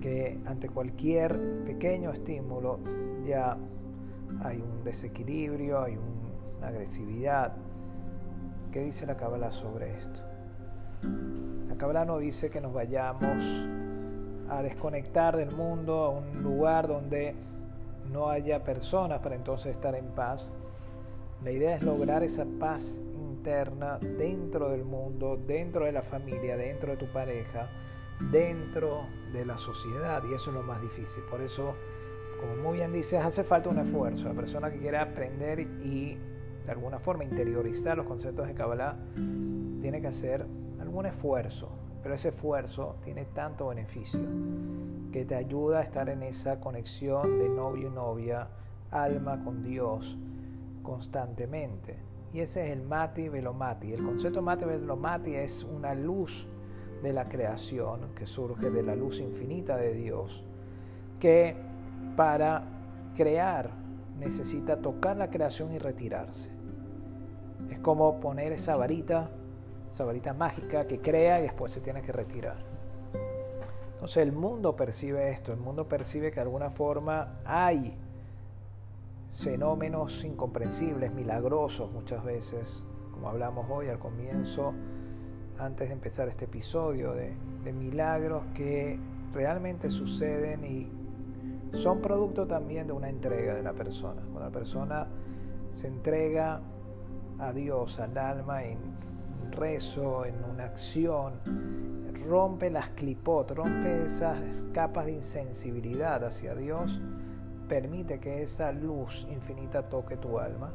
que 0.00 0.40
ante 0.46 0.68
cualquier 0.68 1.64
pequeño 1.64 2.10
estímulo 2.12 2.78
ya 3.24 3.56
hay 4.42 4.60
un 4.60 4.84
desequilibrio, 4.84 5.82
hay 5.82 5.96
una 5.96 6.68
agresividad, 6.68 7.54
¿Qué 8.72 8.80
dice 8.80 9.04
la 9.04 9.18
Kabbalah 9.18 9.52
sobre 9.52 9.98
esto? 9.98 10.20
La 11.68 11.76
Kabbalah 11.76 12.06
no 12.06 12.16
dice 12.16 12.48
que 12.48 12.62
nos 12.62 12.72
vayamos 12.72 13.68
a 14.48 14.62
desconectar 14.62 15.36
del 15.36 15.52
mundo 15.52 16.04
a 16.04 16.08
un 16.08 16.42
lugar 16.42 16.88
donde 16.88 17.36
no 18.10 18.30
haya 18.30 18.64
personas 18.64 19.20
para 19.20 19.34
entonces 19.34 19.72
estar 19.72 19.94
en 19.94 20.06
paz. 20.14 20.54
La 21.44 21.50
idea 21.50 21.76
es 21.76 21.82
lograr 21.82 22.22
esa 22.22 22.46
paz 22.58 23.02
interna 23.12 23.98
dentro 23.98 24.70
del 24.70 24.84
mundo, 24.84 25.38
dentro 25.46 25.84
de 25.84 25.92
la 25.92 26.02
familia, 26.02 26.56
dentro 26.56 26.92
de 26.92 26.96
tu 26.96 27.12
pareja, 27.12 27.68
dentro 28.30 29.06
de 29.34 29.44
la 29.44 29.58
sociedad 29.58 30.22
y 30.24 30.32
eso 30.32 30.48
es 30.48 30.56
lo 30.56 30.62
más 30.62 30.80
difícil. 30.80 31.22
Por 31.24 31.42
eso, 31.42 31.74
como 32.42 32.56
muy 32.56 32.78
bien 32.78 32.92
dices, 32.92 33.24
hace 33.24 33.44
falta 33.44 33.70
un 33.70 33.78
esfuerzo. 33.78 34.28
La 34.28 34.34
persona 34.34 34.70
que 34.70 34.78
quiere 34.78 34.98
aprender 34.98 35.60
y 35.60 36.18
de 36.66 36.72
alguna 36.72 36.98
forma 36.98 37.24
interiorizar 37.24 37.96
los 37.96 38.06
conceptos 38.06 38.46
de 38.48 38.54
Kabbalah, 38.54 38.96
tiene 39.80 40.00
que 40.00 40.08
hacer 40.08 40.46
algún 40.80 41.06
esfuerzo, 41.06 41.70
pero 42.02 42.14
ese 42.14 42.28
esfuerzo 42.28 42.96
tiene 43.02 43.24
tanto 43.26 43.68
beneficio 43.68 44.20
que 45.12 45.24
te 45.24 45.34
ayuda 45.34 45.80
a 45.80 45.82
estar 45.82 46.08
en 46.08 46.22
esa 46.22 46.60
conexión 46.60 47.38
de 47.38 47.48
novio 47.48 47.88
y 47.88 47.90
novia, 47.90 48.48
alma 48.90 49.42
con 49.44 49.62
Dios, 49.62 50.18
constantemente. 50.82 51.96
Y 52.32 52.40
ese 52.40 52.64
es 52.64 52.70
el 52.72 52.82
Mati 52.82 53.28
Velomati. 53.28 53.92
El 53.92 54.02
concepto 54.02 54.40
Mati 54.40 54.64
Velomati 54.64 55.34
es 55.34 55.64
una 55.64 55.94
luz 55.94 56.48
de 57.02 57.12
la 57.12 57.28
creación 57.28 58.14
que 58.14 58.26
surge 58.26 58.70
de 58.70 58.82
la 58.82 58.96
luz 58.96 59.20
infinita 59.20 59.76
de 59.76 59.92
Dios, 59.92 60.44
que 61.20 61.71
para 62.16 62.64
crear 63.16 63.70
necesita 64.18 64.76
tocar 64.76 65.16
la 65.16 65.30
creación 65.30 65.72
y 65.72 65.78
retirarse. 65.78 66.50
Es 67.70 67.78
como 67.80 68.20
poner 68.20 68.52
esa 68.52 68.76
varita, 68.76 69.30
esa 69.90 70.04
varita 70.04 70.32
mágica 70.32 70.86
que 70.86 71.00
crea 71.00 71.40
y 71.40 71.42
después 71.42 71.72
se 71.72 71.80
tiene 71.80 72.02
que 72.02 72.12
retirar. 72.12 72.56
Entonces 73.92 74.18
el 74.18 74.32
mundo 74.32 74.74
percibe 74.74 75.30
esto, 75.30 75.52
el 75.52 75.60
mundo 75.60 75.88
percibe 75.88 76.30
que 76.30 76.36
de 76.36 76.42
alguna 76.42 76.70
forma 76.70 77.38
hay 77.44 77.96
fenómenos 79.30 80.24
incomprensibles, 80.24 81.12
milagrosos 81.12 81.90
muchas 81.90 82.24
veces, 82.24 82.84
como 83.12 83.28
hablamos 83.28 83.66
hoy 83.70 83.88
al 83.88 83.98
comienzo, 83.98 84.74
antes 85.58 85.88
de 85.88 85.94
empezar 85.94 86.28
este 86.28 86.46
episodio, 86.46 87.12
de, 87.12 87.34
de 87.64 87.72
milagros 87.72 88.42
que 88.54 88.98
realmente 89.32 89.90
suceden 89.90 90.64
y 90.64 91.01
son 91.72 92.00
producto 92.00 92.46
también 92.46 92.86
de 92.86 92.92
una 92.92 93.08
entrega 93.08 93.54
de 93.54 93.62
la 93.62 93.72
persona. 93.72 94.22
Cuando 94.22 94.40
la 94.40 94.50
persona 94.50 95.08
se 95.70 95.88
entrega 95.88 96.60
a 97.38 97.52
Dios, 97.52 97.98
al 97.98 98.16
alma, 98.18 98.64
en 98.64 98.78
un 99.44 99.52
rezo, 99.52 100.24
en 100.24 100.44
una 100.44 100.64
acción, 100.64 101.40
rompe 102.28 102.70
las 102.70 102.90
clipot, 102.90 103.50
rompe 103.50 104.04
esas 104.04 104.38
capas 104.72 105.06
de 105.06 105.12
insensibilidad 105.12 106.24
hacia 106.24 106.54
Dios, 106.54 107.00
permite 107.68 108.20
que 108.20 108.42
esa 108.42 108.70
luz 108.72 109.26
infinita 109.30 109.88
toque 109.88 110.16
tu 110.16 110.38
alma 110.38 110.72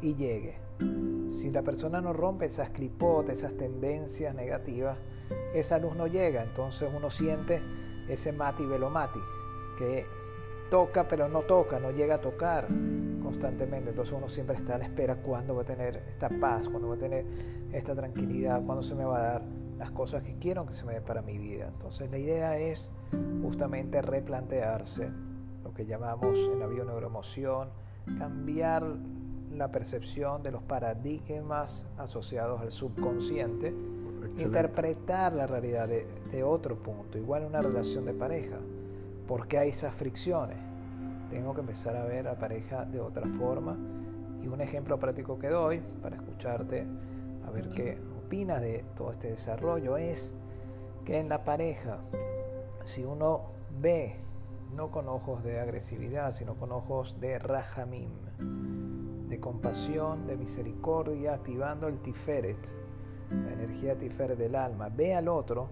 y 0.00 0.14
llegue. 0.14 0.58
Si 1.26 1.50
la 1.50 1.62
persona 1.62 2.00
no 2.00 2.12
rompe 2.12 2.46
esas 2.46 2.70
clipot, 2.70 3.28
esas 3.28 3.56
tendencias 3.56 4.34
negativas, 4.34 4.96
esa 5.54 5.78
luz 5.78 5.96
no 5.96 6.06
llega. 6.06 6.42
Entonces 6.42 6.90
uno 6.94 7.10
siente 7.10 7.60
ese 8.08 8.32
mati 8.32 8.64
velomati, 8.64 9.20
que 9.76 10.06
toca 10.70 11.08
pero 11.08 11.28
no 11.28 11.42
toca, 11.42 11.78
no 11.78 11.90
llega 11.90 12.16
a 12.16 12.20
tocar 12.20 12.66
constantemente. 13.22 13.90
Entonces 13.90 14.14
uno 14.14 14.28
siempre 14.28 14.56
está 14.56 14.76
a 14.76 14.78
la 14.78 14.84
espera 14.84 15.16
cuándo 15.16 15.54
va 15.54 15.62
a 15.62 15.66
tener 15.66 16.02
esta 16.08 16.28
paz, 16.28 16.68
cuándo 16.68 16.88
va 16.88 16.94
a 16.94 16.98
tener 16.98 17.26
esta 17.72 17.94
tranquilidad, 17.94 18.64
cuándo 18.64 18.82
se 18.82 18.94
me 18.94 19.04
va 19.04 19.18
a 19.18 19.22
dar 19.22 19.42
las 19.78 19.90
cosas 19.90 20.22
que 20.22 20.36
quiero 20.38 20.66
que 20.66 20.72
se 20.72 20.84
me 20.84 20.94
den 20.94 21.04
para 21.04 21.22
mi 21.22 21.38
vida. 21.38 21.68
Entonces 21.68 22.10
la 22.10 22.18
idea 22.18 22.58
es 22.58 22.90
justamente 23.42 24.02
replantearse 24.02 25.10
lo 25.62 25.72
que 25.72 25.86
llamamos 25.86 26.38
en 26.52 26.58
la 26.58 26.66
bioneuroemoción, 26.66 27.68
cambiar 28.18 28.84
la 29.52 29.70
percepción 29.70 30.42
de 30.42 30.50
los 30.50 30.62
paradigmas 30.62 31.86
asociados 31.96 32.60
al 32.60 32.72
subconsciente, 32.72 33.74
interpretar 34.38 35.34
la 35.34 35.46
realidad 35.46 35.88
de, 35.88 36.06
de 36.30 36.42
otro 36.44 36.76
punto, 36.76 37.18
igual 37.18 37.42
en 37.42 37.48
una 37.48 37.62
relación 37.62 38.04
de 38.04 38.14
pareja 38.14 38.58
¿Por 39.28 39.46
qué 39.46 39.58
hay 39.58 39.68
esas 39.68 39.94
fricciones? 39.94 40.56
Tengo 41.28 41.52
que 41.52 41.60
empezar 41.60 41.94
a 41.94 42.04
ver 42.04 42.26
a 42.28 42.38
pareja 42.38 42.86
de 42.86 42.98
otra 42.98 43.26
forma. 43.28 43.76
Y 44.42 44.48
un 44.48 44.62
ejemplo 44.62 44.98
práctico 44.98 45.38
que 45.38 45.48
doy 45.48 45.82
para 46.02 46.16
escucharte, 46.16 46.86
a 47.46 47.50
ver 47.50 47.68
qué 47.68 47.98
opinas 48.24 48.62
de 48.62 48.86
todo 48.96 49.10
este 49.10 49.28
desarrollo, 49.28 49.98
es 49.98 50.34
que 51.04 51.18
en 51.18 51.28
la 51.28 51.44
pareja, 51.44 51.98
si 52.84 53.04
uno 53.04 53.52
ve 53.78 54.16
no 54.74 54.90
con 54.90 55.08
ojos 55.08 55.44
de 55.44 55.60
agresividad, 55.60 56.32
sino 56.32 56.54
con 56.54 56.72
ojos 56.72 57.20
de 57.20 57.38
rahamim, 57.38 58.08
de 59.28 59.40
compasión, 59.40 60.26
de 60.26 60.38
misericordia, 60.38 61.34
activando 61.34 61.86
el 61.88 61.98
tiferet, 61.98 62.58
la 63.30 63.52
energía 63.52 63.98
tiferet 63.98 64.38
del 64.38 64.54
alma. 64.54 64.88
Ve 64.88 65.14
al 65.14 65.28
otro, 65.28 65.68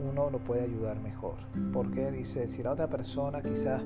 uno 0.00 0.30
lo 0.30 0.38
puede 0.38 0.62
ayudar 0.62 1.00
mejor. 1.00 1.34
Porque 1.72 2.10
dice, 2.10 2.48
si 2.48 2.62
la 2.62 2.72
otra 2.72 2.88
persona 2.88 3.42
quizás 3.42 3.82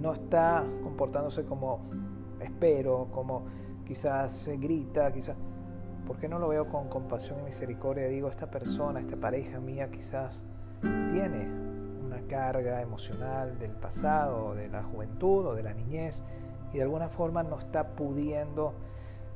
no 0.00 0.12
está 0.12 0.64
comportándose 0.82 1.44
como 1.44 1.80
espero, 2.40 3.08
como 3.12 3.46
quizás 3.84 4.50
grita, 4.58 5.12
quizás... 5.12 5.36
¿Por 6.06 6.18
qué 6.18 6.26
no 6.26 6.38
lo 6.38 6.48
veo 6.48 6.68
con 6.68 6.88
compasión 6.88 7.40
y 7.40 7.42
misericordia? 7.42 8.06
Digo, 8.08 8.28
esta 8.28 8.50
persona, 8.50 8.98
esta 8.98 9.18
pareja 9.18 9.60
mía 9.60 9.90
quizás 9.90 10.46
tiene 10.80 11.46
una 12.02 12.22
carga 12.26 12.80
emocional 12.80 13.58
del 13.58 13.72
pasado, 13.72 14.54
de 14.54 14.68
la 14.68 14.82
juventud 14.82 15.46
o 15.46 15.54
de 15.54 15.62
la 15.62 15.74
niñez 15.74 16.24
y 16.72 16.78
de 16.78 16.82
alguna 16.82 17.08
forma 17.08 17.42
no 17.42 17.58
está 17.58 17.94
pudiendo 17.94 18.74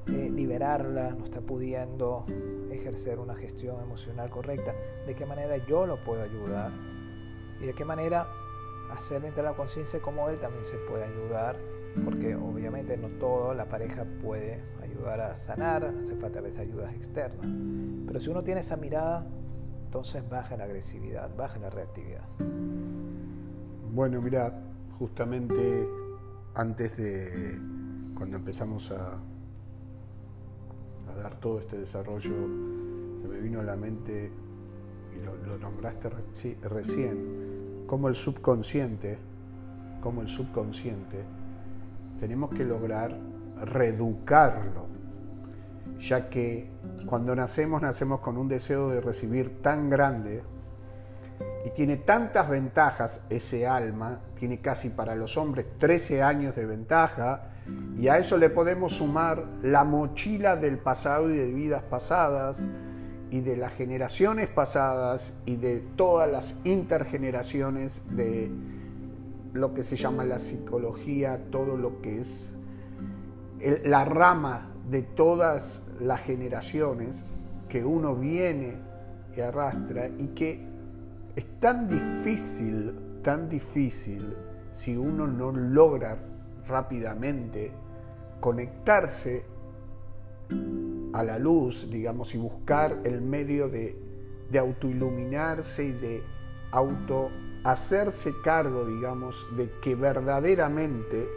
eh, 0.09 0.31
liberarla, 0.31 1.15
no 1.15 1.25
está 1.25 1.41
pudiendo 1.41 2.25
ejercer 2.71 3.19
una 3.19 3.35
gestión 3.35 3.81
emocional 3.81 4.31
correcta. 4.31 4.75
¿De 5.07 5.15
qué 5.15 5.27
manera 5.27 5.57
yo 5.67 5.87
lo 5.87 6.03
puedo 6.03 6.23
ayudar? 6.23 6.73
¿Y 7.61 7.67
de 7.67 7.73
qué 7.73 7.85
manera 7.85 8.27
hacerle 8.91 9.29
entrar 9.29 9.47
la 9.47 9.55
conciencia 9.57 10.01
cómo 10.01 10.29
él 10.29 10.39
también 10.39 10.65
se 10.65 10.77
puede 10.79 11.05
ayudar? 11.05 11.57
Porque 12.05 12.35
obviamente 12.35 12.97
no 12.97 13.09
todo 13.11 13.55
la 13.55 13.69
pareja 13.69 14.05
puede 14.23 14.63
ayudar 14.83 15.21
a 15.21 15.37
sanar, 15.37 15.85
hace 15.85 16.17
falta 16.17 16.41
a 16.41 16.43
veces 16.43 16.61
ayudas 16.61 16.93
externas. 16.95 17.47
Pero 18.07 18.21
si 18.21 18.31
uno 18.31 18.43
tiene 18.43 18.61
esa 18.61 18.77
mirada, 18.77 19.27
entonces 19.85 20.29
baja 20.29 20.57
la 20.57 20.65
agresividad, 20.65 21.31
baja 21.37 21.59
la 21.59 21.71
reactividad. 21.71 22.27
Bueno, 23.93 24.21
mira, 24.23 24.53
justamente 24.99 25.87
antes 26.55 26.97
de 26.97 27.59
cuando 28.17 28.39
empezamos 28.39 28.91
a, 28.91 29.19
dar 31.15 31.37
todo 31.37 31.61
este 31.61 31.79
desarrollo, 31.79 32.35
se 33.21 33.29
me 33.29 33.39
vino 33.41 33.61
a 33.61 33.63
la 33.63 33.77
mente, 33.77 34.31
y 35.15 35.25
lo, 35.25 35.37
lo 35.47 35.59
nombraste 35.59 36.11
recién, 36.63 37.85
como 37.87 38.09
el 38.09 38.15
subconsciente, 38.15 39.19
como 40.01 40.23
el 40.23 40.29
subconsciente, 40.29 41.25
tenemos 42.19 42.51
que 42.51 42.65
lograr 42.65 43.17
reeducarlo, 43.65 44.87
ya 46.01 46.29
que 46.29 46.71
cuando 47.07 47.35
nacemos 47.35 47.81
nacemos 47.83 48.21
con 48.21 48.37
un 48.37 48.49
deseo 48.49 48.91
de 48.91 49.01
recibir 49.01 49.63
tan 49.63 49.89
grande 49.91 50.43
y 51.65 51.71
tiene 51.71 51.97
tantas 51.97 52.49
ventajas 52.49 53.21
ese 53.31 53.67
alma, 53.67 54.21
tiene 54.39 54.61
casi 54.61 54.89
para 54.89 55.15
los 55.15 55.37
hombres 55.37 55.67
13 55.79 56.23
años 56.23 56.57
de 56.57 56.67
ventaja, 56.67 57.52
y 57.99 58.09
a 58.09 58.19
eso 58.19 58.37
le 58.37 58.51
podemos 58.51 58.95
sumar 58.95 59.45
la 59.63 59.85
mochila 59.85 60.57
del 60.57 60.79
pasado 60.79 61.31
y 61.31 61.37
de 61.37 61.53
vidas 61.53 61.83
pasadas, 61.83 62.67
y 63.33 63.41
de 63.41 63.57
las 63.57 63.73
generaciones 63.73 64.51
pasadas 64.51 65.33
y 65.47 65.57
de 65.57 65.83
todas 65.97 66.31
las 66.31 66.55
intergeneraciones 66.65 68.03
de 68.11 68.51
lo 69.55 69.73
que 69.73 69.83
se 69.83 69.97
llama 69.97 70.23
la 70.27 70.39
psicología, 70.39 71.41
todo 71.51 71.79
lo 71.79 72.03
que 72.03 72.21
es 72.21 72.59
la 73.85 74.05
rama 74.05 74.69
de 74.91 75.01
todas 75.01 75.81
las 75.99 76.21
generaciones 76.21 77.25
que 77.71 77.83
uno 77.83 78.15
viene 78.15 78.75
y 79.35 79.41
arrastra 79.41 80.09
y 80.09 80.27
que 80.35 80.67
es 81.35 81.47
tan 81.59 81.89
difícil, 81.89 82.95
tan 83.23 83.49
difícil 83.49 84.37
si 84.73 84.95
uno 84.95 85.27
no 85.27 85.53
logra 85.53 86.19
rápidamente 86.73 87.71
conectarse 88.41 89.45
a 91.13 91.23
la 91.23 91.39
luz, 91.39 91.89
digamos, 91.91 92.35
y 92.35 92.39
buscar 92.39 92.99
el 93.05 93.21
medio 93.21 93.69
de, 93.69 93.97
de 94.51 94.59
autoiluminarse 94.59 95.85
y 95.85 95.93
de 95.93 96.23
auto 96.73 97.31
hacerse 97.65 98.33
cargo, 98.43 98.85
digamos, 98.87 99.47
de 99.57 99.71
que 99.83 99.95
verdaderamente 99.95 101.29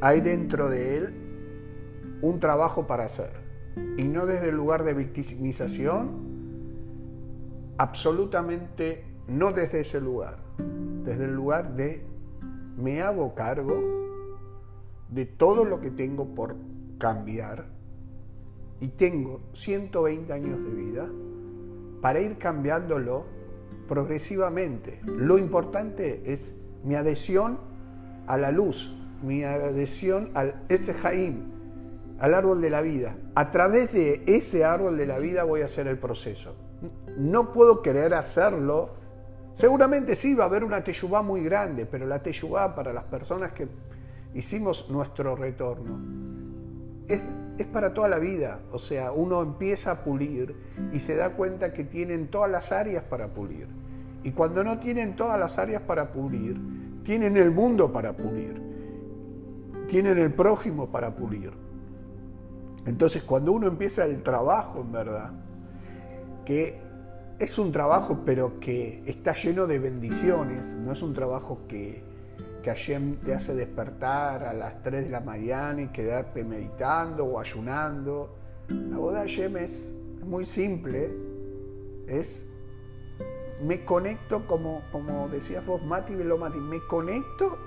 hay 0.00 0.20
dentro 0.20 0.68
de 0.68 0.96
él 0.96 1.14
un 2.22 2.40
trabajo 2.40 2.86
para 2.86 3.04
hacer. 3.04 3.30
Y 3.96 4.04
no 4.04 4.26
desde 4.26 4.48
el 4.48 4.56
lugar 4.56 4.82
de 4.82 4.94
victimización, 4.94 6.26
absolutamente 7.76 9.04
no 9.28 9.52
desde 9.52 9.80
ese 9.80 10.00
lugar, 10.00 10.38
desde 11.04 11.26
el 11.26 11.34
lugar 11.34 11.74
de 11.76 12.02
me 12.76 13.02
hago 13.02 13.34
cargo 13.34 14.07
de 15.10 15.24
todo 15.26 15.64
lo 15.64 15.80
que 15.80 15.90
tengo 15.90 16.34
por 16.34 16.56
cambiar 16.98 17.66
y 18.80 18.88
tengo 18.88 19.40
120 19.52 20.32
años 20.32 20.64
de 20.64 20.70
vida 20.70 21.08
para 22.00 22.20
ir 22.20 22.38
cambiándolo 22.38 23.24
progresivamente. 23.88 25.00
Lo 25.04 25.38
importante 25.38 26.22
es 26.26 26.54
mi 26.84 26.94
adhesión 26.94 27.58
a 28.26 28.36
la 28.36 28.52
luz, 28.52 28.94
mi 29.22 29.42
adhesión 29.42 30.30
al 30.34 30.62
ese 30.68 30.94
Jaim, 30.94 31.50
al 32.20 32.34
árbol 32.34 32.60
de 32.60 32.70
la 32.70 32.82
vida. 32.82 33.16
A 33.34 33.50
través 33.50 33.92
de 33.92 34.22
ese 34.26 34.64
árbol 34.64 34.96
de 34.96 35.06
la 35.06 35.18
vida 35.18 35.44
voy 35.44 35.62
a 35.62 35.64
hacer 35.64 35.86
el 35.88 35.98
proceso. 35.98 36.54
No 37.16 37.50
puedo 37.50 37.82
querer 37.82 38.14
hacerlo. 38.14 38.90
Seguramente 39.52 40.14
sí 40.14 40.34
va 40.34 40.44
a 40.44 40.46
haber 40.46 40.62
una 40.62 40.84
teyubá 40.84 41.22
muy 41.22 41.42
grande, 41.42 41.86
pero 41.86 42.06
la 42.06 42.22
teyubá 42.22 42.76
para 42.76 42.92
las 42.92 43.04
personas 43.04 43.52
que 43.52 43.66
hicimos 44.38 44.88
nuestro 44.90 45.36
retorno 45.36 45.98
es, 47.08 47.20
es 47.58 47.66
para 47.66 47.92
toda 47.92 48.08
la 48.08 48.18
vida. 48.18 48.60
O 48.72 48.78
sea, 48.78 49.12
uno 49.12 49.42
empieza 49.42 49.90
a 49.90 50.04
pulir 50.04 50.54
y 50.92 50.98
se 50.98 51.16
da 51.16 51.30
cuenta 51.30 51.72
que 51.72 51.84
tienen 51.84 52.28
todas 52.28 52.50
las 52.50 52.72
áreas 52.72 53.04
para 53.04 53.28
pulir. 53.28 53.66
Y 54.22 54.32
cuando 54.32 54.64
no 54.64 54.78
tienen 54.78 55.16
todas 55.16 55.38
las 55.38 55.58
áreas 55.58 55.82
para 55.82 56.12
pulir, 56.12 56.58
tienen 57.02 57.36
el 57.36 57.50
mundo 57.50 57.92
para 57.92 58.16
pulir. 58.16 58.62
Tienen 59.88 60.18
el 60.18 60.32
prójimo 60.32 60.90
para 60.90 61.14
pulir 61.14 61.52
entonces, 62.88 63.22
cuando 63.22 63.52
uno 63.52 63.66
empieza 63.66 64.06
el 64.06 64.22
trabajo, 64.22 64.80
en 64.80 64.92
verdad, 64.92 65.30
que 66.46 66.80
es 67.38 67.58
un 67.58 67.70
trabajo 67.70 68.20
pero 68.24 68.58
que 68.60 69.02
está 69.04 69.34
lleno 69.34 69.66
de 69.66 69.78
bendiciones, 69.78 70.74
no 70.74 70.92
es 70.92 71.02
un 71.02 71.12
trabajo 71.12 71.60
que, 71.68 72.02
que 72.62 72.70
Hashem 72.70 73.16
te 73.20 73.34
hace 73.34 73.54
despertar 73.54 74.44
a 74.44 74.52
las 74.52 74.82
3 74.82 75.04
de 75.04 75.10
la 75.10 75.20
mañana 75.20 75.82
y 75.82 75.88
quedarte 75.88 76.44
meditando 76.44 77.24
o 77.24 77.40
ayunando. 77.40 78.34
La 78.68 78.98
boda 78.98 79.22
de 79.22 79.28
Hashem 79.28 79.56
es 79.56 79.92
muy 80.24 80.44
simple, 80.44 81.10
es 82.06 82.46
me 83.62 83.84
conecto 83.84 84.46
como, 84.46 84.82
como 84.92 85.28
decía 85.28 85.60
vos, 85.60 85.82
Mati 85.82 86.14
Velomati, 86.14 86.60
me 86.60 86.80
conecto 86.86 87.58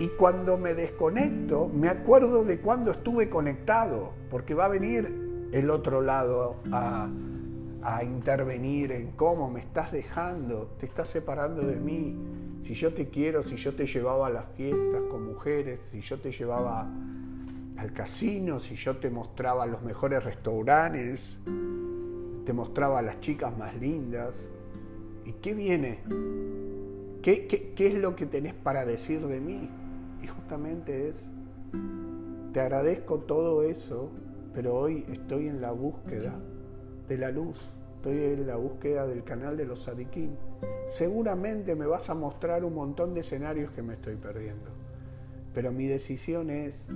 y 0.00 0.08
cuando 0.10 0.56
me 0.56 0.74
desconecto, 0.74 1.68
me 1.68 1.88
acuerdo 1.88 2.44
de 2.44 2.60
cuando 2.60 2.92
estuve 2.92 3.28
conectado, 3.28 4.12
porque 4.30 4.54
va 4.54 4.66
a 4.66 4.68
venir 4.68 5.48
el 5.52 5.70
otro 5.70 6.00
lado 6.02 6.56
a, 6.72 7.10
intervenir 8.02 8.92
en 8.92 9.12
cómo 9.12 9.50
me 9.50 9.60
estás 9.60 9.90
dejando, 9.92 10.74
te 10.78 10.86
estás 10.86 11.08
separando 11.08 11.62
de 11.62 11.76
mí. 11.76 12.16
Si 12.68 12.74
yo 12.74 12.92
te 12.92 13.08
quiero, 13.08 13.42
si 13.42 13.56
yo 13.56 13.72
te 13.72 13.86
llevaba 13.86 14.26
a 14.26 14.30
las 14.30 14.44
fiestas 14.48 15.00
con 15.10 15.24
mujeres, 15.24 15.80
si 15.90 16.02
yo 16.02 16.18
te 16.18 16.30
llevaba 16.30 16.86
al 17.78 17.92
casino, 17.94 18.60
si 18.60 18.76
yo 18.76 18.98
te 18.98 19.08
mostraba 19.08 19.64
los 19.64 19.80
mejores 19.80 20.22
restaurantes, 20.22 21.38
te 22.44 22.52
mostraba 22.52 22.98
a 22.98 23.02
las 23.02 23.22
chicas 23.22 23.56
más 23.56 23.74
lindas. 23.76 24.50
¿Y 25.24 25.32
qué 25.32 25.54
viene? 25.54 26.00
¿Qué, 27.22 27.72
qué 27.74 27.86
es 27.86 27.94
lo 27.94 28.14
que 28.14 28.26
tenés 28.26 28.52
para 28.52 28.84
decir 28.84 29.26
de 29.26 29.40
mí? 29.40 29.70
Y 30.22 30.26
justamente 30.26 31.08
es, 31.08 31.22
te 32.52 32.60
agradezco 32.60 33.20
todo 33.20 33.62
eso, 33.62 34.10
pero 34.52 34.74
hoy 34.74 35.06
estoy 35.10 35.48
en 35.48 35.62
la 35.62 35.72
búsqueda 35.72 36.38
de 37.08 37.16
la 37.16 37.30
luz, 37.30 37.58
estoy 37.96 38.24
en 38.24 38.46
la 38.46 38.56
búsqueda 38.56 39.06
del 39.06 39.24
canal 39.24 39.56
de 39.56 39.64
los 39.64 39.84
sadiquín. 39.84 40.36
Seguramente 40.88 41.74
me 41.74 41.86
vas 41.86 42.10
a 42.10 42.14
mostrar 42.14 42.64
un 42.64 42.74
montón 42.74 43.14
de 43.14 43.20
escenarios 43.20 43.70
que 43.72 43.82
me 43.82 43.94
estoy 43.94 44.16
perdiendo, 44.16 44.70
pero 45.54 45.70
mi 45.70 45.86
decisión 45.86 46.50
es 46.50 46.88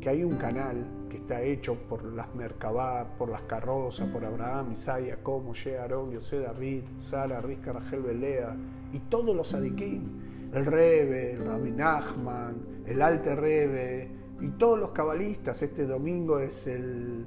que 0.00 0.08
hay 0.08 0.24
un 0.24 0.36
canal 0.36 0.84
que 1.08 1.18
está 1.18 1.42
hecho 1.42 1.74
por 1.88 2.04
las 2.04 2.34
Merkabah, 2.34 3.16
por 3.16 3.28
las 3.28 3.42
carrozas, 3.42 4.08
por 4.08 4.24
Abraham, 4.24 4.72
Isaiah, 4.72 5.18
Como, 5.22 5.54
She, 5.54 5.78
Aarón, 5.78 6.10
Yosé, 6.10 6.40
David, 6.40 6.82
Sara, 7.00 7.40
Rizka, 7.40 7.72
Rachel, 7.72 8.02
Belea 8.02 8.56
y 8.92 8.98
todos 9.00 9.34
los 9.34 9.48
sadiquín 9.48 10.26
el 10.52 10.64
Rebe, 10.64 11.32
el 11.32 11.44
Rabbi 11.44 11.70
Nachman, 11.70 12.56
el 12.86 13.02
Alte 13.02 13.34
Rebe 13.34 14.08
y 14.40 14.48
todos 14.50 14.78
los 14.78 14.90
cabalistas. 14.90 15.62
Este 15.62 15.84
domingo 15.86 16.38
es 16.38 16.66
el, 16.66 17.26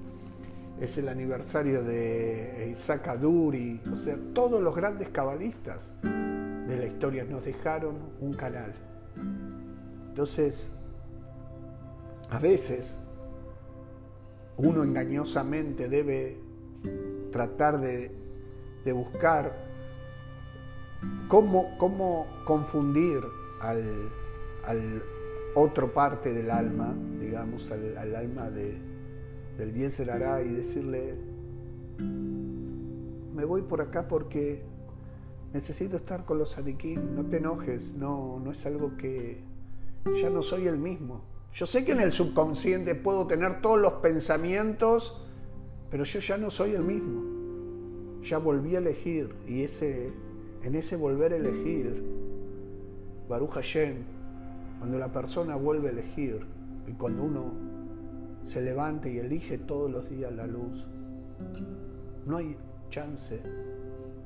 es 0.81 0.97
el 0.97 1.09
aniversario 1.09 1.83
de 1.83 2.69
Isaac 2.71 3.07
Aduri, 3.09 3.81
o 3.91 3.95
sea, 3.95 4.17
todos 4.33 4.61
los 4.61 4.75
grandes 4.75 5.09
cabalistas 5.09 5.91
de 6.03 6.77
la 6.77 6.85
historia 6.85 7.25
nos 7.25 7.43
dejaron 7.43 7.95
un 8.21 8.33
canal. 8.33 8.73
Entonces, 10.09 10.71
a 12.29 12.39
veces 12.39 12.99
uno 14.57 14.83
engañosamente 14.83 15.87
debe 15.89 16.37
tratar 17.31 17.79
de, 17.79 18.11
buscar 18.91 19.53
cómo, 21.27 21.77
cómo 21.77 22.25
confundir 22.43 23.21
al, 23.61 24.09
al, 24.65 25.03
otro 25.53 25.93
parte 25.93 26.33
del 26.33 26.49
alma, 26.49 26.93
digamos, 27.19 27.69
al, 27.71 28.15
alma 28.15 28.49
de, 28.49 28.88
del 29.59 29.73
bien 29.73 29.91
será 29.91 30.41
y 30.41 30.47
decirle, 30.47 31.15
me 33.35 33.43
voy 33.43 33.61
por 33.61 33.81
acá 33.81 34.07
porque 34.07 34.63
necesito 35.53 35.97
estar 35.97 36.23
con 36.23 36.39
los 36.39 36.57
adiquín, 36.57 37.13
no 37.13 37.25
te 37.25 37.37
enojes, 37.37 37.93
no, 37.93 38.39
no 38.41 38.51
es 38.51 38.65
algo 38.65 38.95
que 38.95 39.43
ya 40.21 40.29
no 40.29 40.41
soy 40.41 40.67
el 40.67 40.77
mismo. 40.77 41.23
Yo 41.53 41.65
sé 41.65 41.83
que 41.83 41.91
en 41.91 41.99
el 41.99 42.13
subconsciente 42.13 42.95
puedo 42.95 43.27
tener 43.27 43.61
todos 43.61 43.81
los 43.81 43.93
pensamientos, 43.93 45.27
pero 45.91 46.05
yo 46.05 46.21
ya 46.21 46.37
no 46.37 46.49
soy 46.49 46.71
el 46.71 46.83
mismo. 46.83 48.21
Ya 48.21 48.37
volví 48.37 48.75
a 48.75 48.79
elegir 48.79 49.35
y 49.45 49.63
ese, 49.63 50.13
en 50.63 50.75
ese 50.75 50.95
volver 50.95 51.33
a 51.33 51.35
elegir, 51.35 52.01
Baruch 53.27 53.51
Hashem, 53.51 53.95
cuando 54.77 54.97
la 54.97 55.11
persona 55.11 55.57
vuelve 55.57 55.89
a 55.89 55.91
elegir 55.91 56.45
y 56.87 56.93
cuando 56.93 57.23
uno 57.23 57.68
se 58.49 58.61
levanta 58.63 59.07
y 59.07 59.19
elige 59.19 59.59
todos 59.59 59.91
los 59.91 60.09
días 60.09 60.33
la 60.33 60.47
luz, 60.47 60.83
no 62.25 62.37
hay 62.37 62.57
chance 62.89 63.39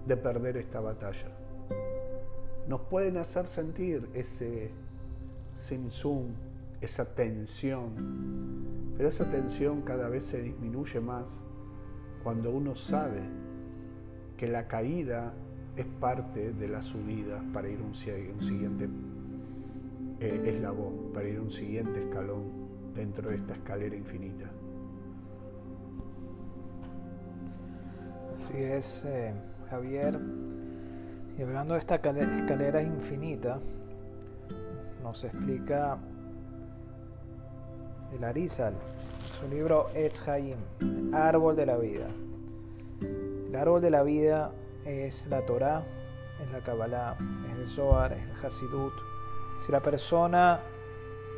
de 0.07 0.17
perder 0.17 0.55
esta 0.55 0.79
batalla. 0.79 1.27
Nos 2.65 2.79
pueden 2.83 3.17
hacer 3.17 3.47
sentir 3.47 4.07
ese 4.13 4.71
simsum, 5.53 6.27
esa 6.79 7.13
tensión, 7.13 8.93
pero 8.95 9.09
esa 9.09 9.29
tensión 9.29 9.81
cada 9.81 10.07
vez 10.07 10.23
se 10.23 10.41
disminuye 10.41 11.01
más 11.01 11.29
cuando 12.23 12.49
uno 12.51 12.75
sabe 12.75 13.19
que 14.37 14.47
la 14.47 14.69
caída 14.69 15.33
es 15.75 15.85
parte 15.99 16.53
de 16.53 16.69
la 16.69 16.81
subida 16.81 17.43
para 17.51 17.67
ir 17.67 17.79
a 17.79 17.83
un, 17.83 17.93
siguiente 17.93 18.87
eh, 20.21 20.43
eslabón, 20.45 21.11
para 21.13 21.27
ir 21.27 21.41
un 21.41 21.51
siguiente 21.51 22.05
escalón 22.05 22.62
dentro 22.93 23.29
de 23.29 23.35
esta 23.35 23.53
escalera 23.53 23.95
infinita. 23.95 24.45
Así 28.35 28.57
es, 28.57 29.03
eh, 29.05 29.33
Javier. 29.69 30.19
Y 31.37 31.41
hablando 31.41 31.73
de 31.73 31.79
esta 31.79 31.95
escalera 31.95 32.81
infinita, 32.81 33.59
nos 35.01 35.23
explica 35.23 35.97
el 38.15 38.23
Arizal, 38.23 38.73
su 39.39 39.47
libro 39.47 39.89
Etz 39.93 40.27
Hayim, 40.27 40.57
Árbol 41.13 41.55
de 41.55 41.65
la 41.65 41.77
Vida. 41.77 42.07
El 43.01 43.55
árbol 43.55 43.81
de 43.81 43.91
la 43.91 44.03
vida 44.03 44.51
es 44.85 45.27
la 45.27 45.45
Torah, 45.45 45.83
es 46.43 46.51
la 46.51 46.59
Kabbalah, 46.61 47.15
es 47.51 47.59
el 47.59 47.67
Zohar, 47.67 48.13
es 48.13 48.23
el 48.23 48.45
Hasidut. 48.45 48.93
Si 49.61 49.71
la 49.71 49.79
persona 49.79 50.59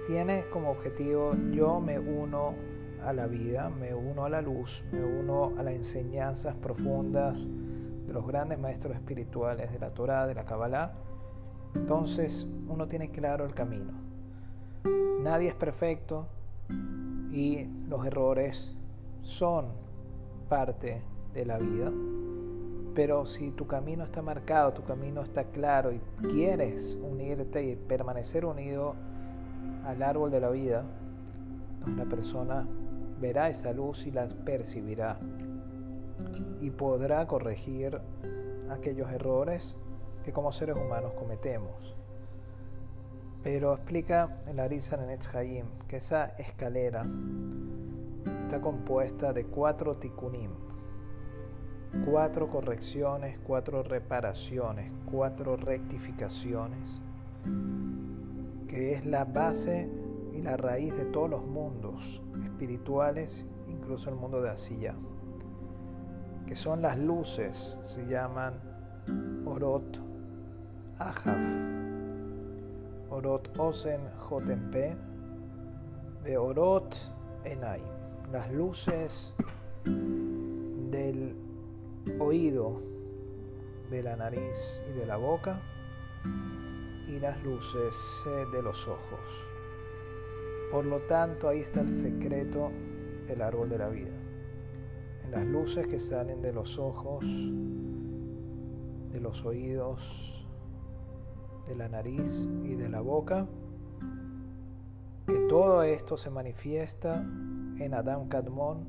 tiene 0.05 0.45
como 0.51 0.71
objetivo 0.71 1.31
yo 1.51 1.79
me 1.79 1.99
uno 1.99 2.55
a 3.03 3.13
la 3.13 3.27
vida, 3.27 3.69
me 3.69 3.93
uno 3.93 4.25
a 4.25 4.29
la 4.29 4.41
luz, 4.41 4.83
me 4.91 5.03
uno 5.03 5.53
a 5.57 5.63
las 5.63 5.73
enseñanzas 5.73 6.55
profundas 6.55 7.47
de 8.05 8.13
los 8.13 8.25
grandes 8.25 8.59
maestros 8.59 8.95
espirituales 8.95 9.71
de 9.71 9.79
la 9.79 9.93
Torah, 9.93 10.27
de 10.27 10.35
la 10.35 10.45
Kabbalah, 10.45 10.93
entonces 11.75 12.47
uno 12.67 12.87
tiene 12.87 13.11
claro 13.11 13.45
el 13.45 13.53
camino. 13.53 13.93
Nadie 15.21 15.49
es 15.49 15.55
perfecto 15.55 16.27
y 17.31 17.65
los 17.87 18.05
errores 18.05 18.75
son 19.21 19.67
parte 20.47 21.01
de 21.33 21.45
la 21.45 21.57
vida. 21.57 21.91
Pero 22.93 23.25
si 23.25 23.51
tu 23.51 23.67
camino 23.67 24.03
está 24.03 24.21
marcado, 24.21 24.73
tu 24.73 24.83
camino 24.83 25.21
está 25.21 25.45
claro 25.45 25.91
y 25.91 25.99
quieres 26.21 26.97
unirte 27.01 27.65
y 27.65 27.75
permanecer 27.75 28.45
unido 28.45 28.95
al 29.85 30.01
árbol 30.03 30.31
de 30.31 30.39
la 30.39 30.49
vida, 30.49 30.83
la 31.95 32.05
persona 32.05 32.67
verá 33.19 33.49
esa 33.49 33.71
luz 33.71 34.05
y 34.07 34.11
la 34.11 34.25
percibirá 34.25 35.17
y 36.59 36.71
podrá 36.71 37.25
corregir 37.27 37.99
aquellos 38.69 39.11
errores 39.11 39.77
que 40.23 40.31
como 40.31 40.51
seres 40.51 40.75
humanos 40.75 41.13
cometemos. 41.13 41.95
Pero 43.43 43.73
explica 43.75 44.41
el 44.47 44.59
Arisa 44.59 44.95
en 44.95 45.19
Hayim 45.33 45.67
que 45.87 45.97
esa 45.97 46.33
escalera 46.39 47.03
está 48.43 48.59
compuesta 48.59 49.33
de 49.33 49.45
cuatro 49.45 49.97
tikkunim, 49.97 50.49
cuatro 52.05 52.49
correcciones, 52.49 53.37
cuatro 53.45 53.83
reparaciones, 53.83 54.91
cuatro 55.11 55.57
rectificaciones, 55.57 57.01
que 58.67 58.93
es 58.93 59.05
la 59.05 59.25
base 59.25 59.89
y 60.33 60.41
la 60.41 60.57
raíz 60.57 60.95
de 60.95 61.05
todos 61.05 61.29
los 61.29 61.45
mundos 61.45 62.21
espirituales, 62.43 63.47
incluso 63.67 64.09
el 64.09 64.15
mundo 64.15 64.41
de 64.41 64.49
Asilla, 64.49 64.95
que 66.45 66.55
son 66.55 66.81
las 66.81 66.97
luces, 66.97 67.79
se 67.83 68.05
llaman 68.05 68.59
Orot 69.45 69.99
Ahaf, 70.97 71.37
Orot 73.09 73.57
Osen 73.59 74.01
Jotempe, 74.17 74.95
de 76.23 76.37
Orot 76.37 76.95
Enai, 77.43 77.81
las 78.31 78.51
luces 78.51 79.35
del 79.85 81.35
oído, 82.19 82.81
de 83.89 84.03
la 84.03 84.15
nariz 84.15 84.83
y 84.89 84.99
de 84.99 85.05
la 85.05 85.17
boca, 85.17 85.61
y 87.07 87.19
las 87.19 87.41
luces 87.43 88.23
eh, 88.27 88.45
de 88.51 88.61
los 88.61 88.87
ojos. 88.87 89.47
Por 90.71 90.85
lo 90.85 90.99
tanto, 91.01 91.47
ahí 91.47 91.59
está 91.59 91.81
el 91.81 91.89
secreto 91.89 92.71
del 93.27 93.41
árbol 93.41 93.69
de 93.69 93.77
la 93.77 93.89
vida. 93.89 94.15
En 95.23 95.31
las 95.31 95.45
luces 95.45 95.87
que 95.87 95.99
salen 95.99 96.41
de 96.41 96.53
los 96.53 96.77
ojos, 96.79 97.25
de 99.11 99.19
los 99.19 99.45
oídos, 99.45 100.47
de 101.67 101.75
la 101.75 101.89
nariz 101.89 102.47
y 102.63 102.75
de 102.75 102.89
la 102.89 103.01
boca, 103.01 103.47
que 105.27 105.39
todo 105.49 105.83
esto 105.83 106.17
se 106.17 106.29
manifiesta 106.29 107.21
en 107.79 107.93
Adam 107.93 108.27
Kadmon, 108.27 108.85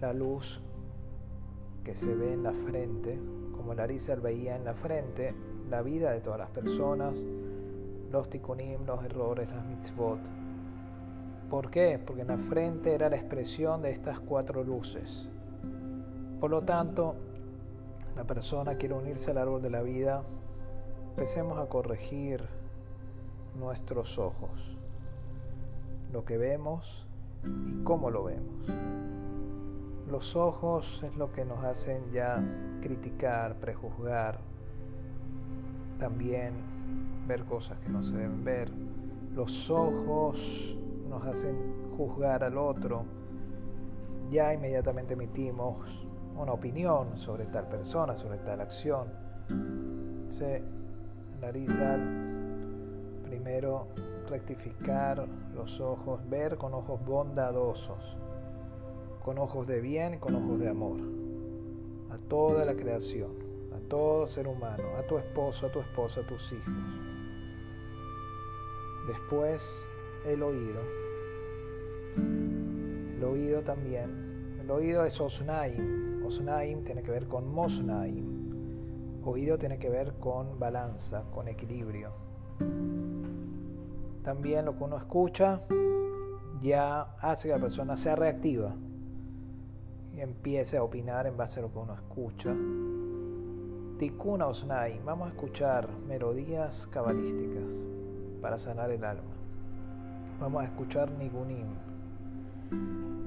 la 0.00 0.12
luz 0.12 0.60
que 1.82 1.94
se 1.94 2.14
ve 2.14 2.32
en 2.32 2.42
la 2.42 2.52
frente, 2.52 3.18
como 3.52 3.74
Larisa 3.74 4.14
veía 4.16 4.56
en 4.56 4.64
la 4.64 4.74
frente, 4.74 5.34
la 5.68 5.82
vida 5.82 6.12
de 6.12 6.20
todas 6.20 6.38
las 6.38 6.50
personas, 6.50 7.24
los 8.10 8.28
tikkunim, 8.30 8.84
los 8.86 9.04
errores, 9.04 9.50
las 9.50 9.64
mitzvot. 9.66 10.20
¿Por 11.50 11.70
qué? 11.70 12.00
Porque 12.04 12.22
en 12.22 12.28
la 12.28 12.38
frente 12.38 12.94
era 12.94 13.08
la 13.08 13.16
expresión 13.16 13.82
de 13.82 13.90
estas 13.90 14.20
cuatro 14.20 14.64
luces. 14.64 15.28
Por 16.40 16.50
lo 16.50 16.62
tanto, 16.62 17.14
la 18.16 18.24
persona 18.24 18.76
quiere 18.76 18.94
unirse 18.94 19.30
al 19.30 19.38
árbol 19.38 19.62
de 19.62 19.70
la 19.70 19.82
vida 19.82 20.22
empecemos 21.16 21.60
a 21.60 21.66
corregir 21.66 22.42
nuestros 23.56 24.18
ojos, 24.18 24.76
lo 26.12 26.24
que 26.24 26.38
vemos 26.38 27.06
y 27.44 27.84
cómo 27.84 28.10
lo 28.10 28.24
vemos. 28.24 28.66
Los 30.10 30.34
ojos 30.34 31.04
es 31.04 31.14
lo 31.14 31.30
que 31.30 31.44
nos 31.44 31.62
hacen 31.62 32.10
ya 32.10 32.42
criticar, 32.82 33.60
prejuzgar, 33.60 34.40
también 35.98 36.54
ver 37.26 37.44
cosas 37.44 37.78
que 37.78 37.88
no 37.88 38.02
se 38.02 38.16
deben 38.16 38.44
ver. 38.44 38.70
Los 39.34 39.70
ojos 39.70 40.76
nos 41.08 41.24
hacen 41.26 41.56
juzgar 41.96 42.44
al 42.44 42.58
otro. 42.58 43.04
Ya 44.30 44.54
inmediatamente 44.54 45.14
emitimos 45.14 45.78
una 46.36 46.52
opinión 46.52 47.18
sobre 47.18 47.46
tal 47.46 47.68
persona, 47.68 48.16
sobre 48.16 48.38
tal 48.38 48.60
acción. 48.60 49.08
Se 50.30 50.62
primero 53.24 53.88
rectificar 54.28 55.26
los 55.54 55.80
ojos, 55.80 56.20
ver 56.28 56.56
con 56.56 56.72
ojos 56.74 57.04
bondadosos, 57.04 58.16
con 59.22 59.38
ojos 59.38 59.66
de 59.66 59.80
bien 59.80 60.18
con 60.18 60.34
ojos 60.34 60.58
de 60.58 60.68
amor, 60.68 60.98
a 62.10 62.16
toda 62.28 62.64
la 62.64 62.74
creación, 62.74 63.32
todo 63.88 64.26
ser 64.26 64.48
humano, 64.48 64.96
a 64.98 65.02
tu 65.02 65.18
esposo, 65.18 65.66
a 65.66 65.72
tu 65.72 65.80
esposa, 65.80 66.20
a 66.20 66.26
tus 66.26 66.52
hijos. 66.52 66.74
Después 69.06 69.86
el 70.26 70.42
oído. 70.42 70.80
El 72.16 73.22
oído 73.24 73.62
también. 73.62 74.58
El 74.60 74.70
oído 74.70 75.04
es 75.04 75.20
Osnaim. 75.20 76.24
Osnaim 76.24 76.84
tiene 76.84 77.02
que 77.02 77.10
ver 77.10 77.28
con 77.28 77.52
Mosnaim. 77.52 79.22
Oído 79.24 79.58
tiene 79.58 79.78
que 79.78 79.90
ver 79.90 80.14
con 80.14 80.58
balanza, 80.58 81.24
con 81.30 81.48
equilibrio. 81.48 82.12
También 84.22 84.64
lo 84.64 84.76
que 84.76 84.84
uno 84.84 84.96
escucha 84.96 85.62
ya 86.62 87.16
hace 87.20 87.48
que 87.48 87.54
la 87.54 87.60
persona 87.60 87.96
sea 87.96 88.16
reactiva 88.16 88.74
y 90.14 90.20
empiece 90.20 90.78
a 90.78 90.82
opinar 90.82 91.26
en 91.26 91.36
base 91.36 91.60
a 91.60 91.62
lo 91.62 91.72
que 91.72 91.78
uno 91.78 91.94
escucha. 91.94 92.54
Tikkun 93.98 94.42
Osnai, 94.42 95.00
vamos 95.04 95.28
a 95.28 95.30
escuchar 95.30 95.88
melodías 96.08 96.88
cabalísticas 96.88 97.70
para 98.42 98.58
sanar 98.58 98.90
el 98.90 99.04
alma. 99.04 99.30
Vamos 100.40 100.62
a 100.62 100.64
escuchar 100.64 101.12
Nigunim. 101.12 101.68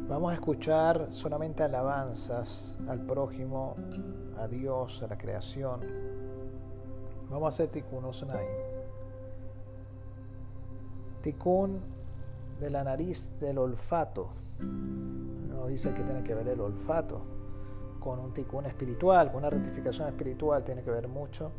Vamos 0.09 0.31
a 0.31 0.35
escuchar 0.35 1.07
solamente 1.11 1.63
alabanzas 1.63 2.77
al 2.89 2.99
prójimo, 2.99 3.77
a 4.37 4.49
Dios, 4.49 5.01
a 5.03 5.07
la 5.07 5.17
creación. 5.17 5.79
Vamos 7.29 7.45
a 7.45 7.49
hacer 7.49 7.69
Tikkun 7.69 8.03
Osnai. 8.03 8.45
Tikkun 11.21 11.79
de 12.59 12.69
la 12.69 12.83
nariz 12.83 13.39
del 13.39 13.59
olfato. 13.59 14.31
Nos 14.59 15.69
dice 15.69 15.93
que 15.93 16.03
tiene 16.03 16.23
que 16.23 16.35
ver 16.35 16.49
el 16.49 16.59
olfato 16.59 17.36
con 17.99 18.19
un 18.19 18.33
tikkun 18.33 18.65
espiritual, 18.65 19.31
con 19.31 19.39
una 19.39 19.49
rectificación 19.49 20.07
espiritual, 20.07 20.63
tiene 20.63 20.83
que 20.83 20.91
ver 20.91 21.07
mucho. 21.07 21.51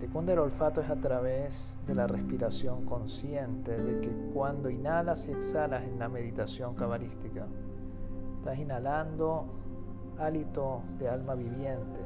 Tikkun 0.00 0.26
del 0.26 0.40
olfato 0.40 0.80
es 0.80 0.90
a 0.90 0.96
través 0.96 1.78
de 1.86 1.94
la 1.94 2.06
respiración 2.06 2.84
consciente, 2.84 3.76
de 3.76 4.00
que 4.00 4.10
cuando 4.34 4.68
inhalas 4.68 5.28
y 5.28 5.30
exhalas 5.30 5.84
en 5.84 5.98
la 5.98 6.08
meditación 6.08 6.74
cabalística, 6.74 7.46
estás 8.38 8.58
inhalando 8.58 9.46
hálito 10.18 10.82
de 10.98 11.08
alma 11.08 11.34
viviente, 11.34 12.00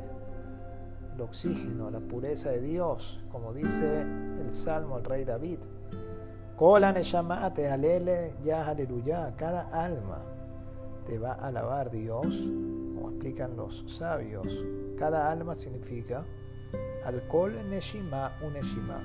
el 1.14 1.22
oxígeno, 1.22 1.90
la 1.90 2.00
pureza 2.00 2.50
de 2.50 2.60
Dios, 2.60 3.24
como 3.30 3.52
dice 3.54 4.02
el 4.02 4.52
Salmo 4.52 4.98
el 4.98 5.04
rey 5.04 5.24
David. 5.24 5.60
Kola 6.56 6.94
te 7.54 7.68
alele 7.68 8.34
ya 8.44 8.66
aleluya. 8.66 9.34
Cada 9.36 9.68
alma 9.72 10.18
te 11.06 11.18
va 11.18 11.32
a 11.32 11.48
alabar 11.48 11.90
Dios, 11.90 12.48
explican 13.16 13.56
los 13.56 13.84
sabios. 13.86 14.64
Cada 14.98 15.30
alma 15.30 15.54
significa 15.54 16.24
alcohol 17.04 17.52
neshima 17.68 18.36
uneshima. 18.42 19.00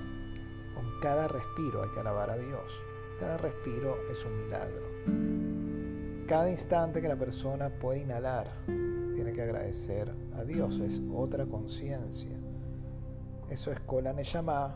Con 0.76 1.00
cada 1.02 1.28
respiro 1.28 1.84
hay 1.84 1.90
que 1.90 2.00
alabar 2.02 2.30
a 2.30 2.38
Dios. 2.38 2.72
Cada 3.20 3.38
respiro 3.38 3.96
es 4.12 4.26
un 4.26 4.44
milagro. 4.44 6.26
Cada 6.28 6.50
instante 6.50 7.02
que 7.02 7.08
la 7.08 7.16
persona 7.16 7.70
puede 7.70 8.00
inhalar, 8.00 8.48
tiene 8.66 9.32
que 9.32 9.42
agradecer 9.42 10.14
a 10.36 10.44
Dios. 10.44 10.80
Es 10.80 11.02
otra 11.14 11.46
conciencia. 11.46 12.38
Eso 13.50 13.72
es 13.72 13.80
Kola 13.82 14.14
Neshama 14.14 14.76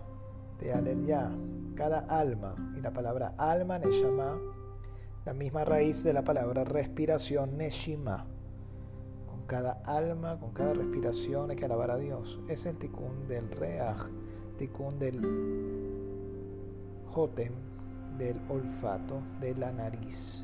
de 0.60 1.06
ya 1.06 1.32
cada 1.76 2.00
alma, 2.00 2.56
y 2.78 2.82
la 2.82 2.91
palabra 2.91 3.36
alma, 3.38 3.80
Neshama, 3.80 4.39
la 5.26 5.34
misma 5.34 5.65
raíz 5.65 6.04
de 6.04 6.13
la 6.13 6.24
palabra 6.24 6.63
respiración, 6.63 7.58
Neshima. 7.58 8.35
Cada 9.47 9.73
alma, 9.86 10.39
con 10.39 10.51
cada 10.51 10.73
respiración 10.73 11.51
hay 11.51 11.55
que 11.55 11.65
alabar 11.65 11.91
a 11.91 11.97
Dios. 11.97 12.39
Es 12.47 12.65
el 12.65 12.77
tikkun 12.77 13.27
del 13.27 13.49
Reach, 13.51 14.10
tikkun 14.58 14.97
del 14.97 15.21
Jotem, 17.12 17.53
del 18.17 18.39
olfato, 18.49 19.21
de 19.39 19.55
la 19.55 19.71
nariz. 19.71 20.43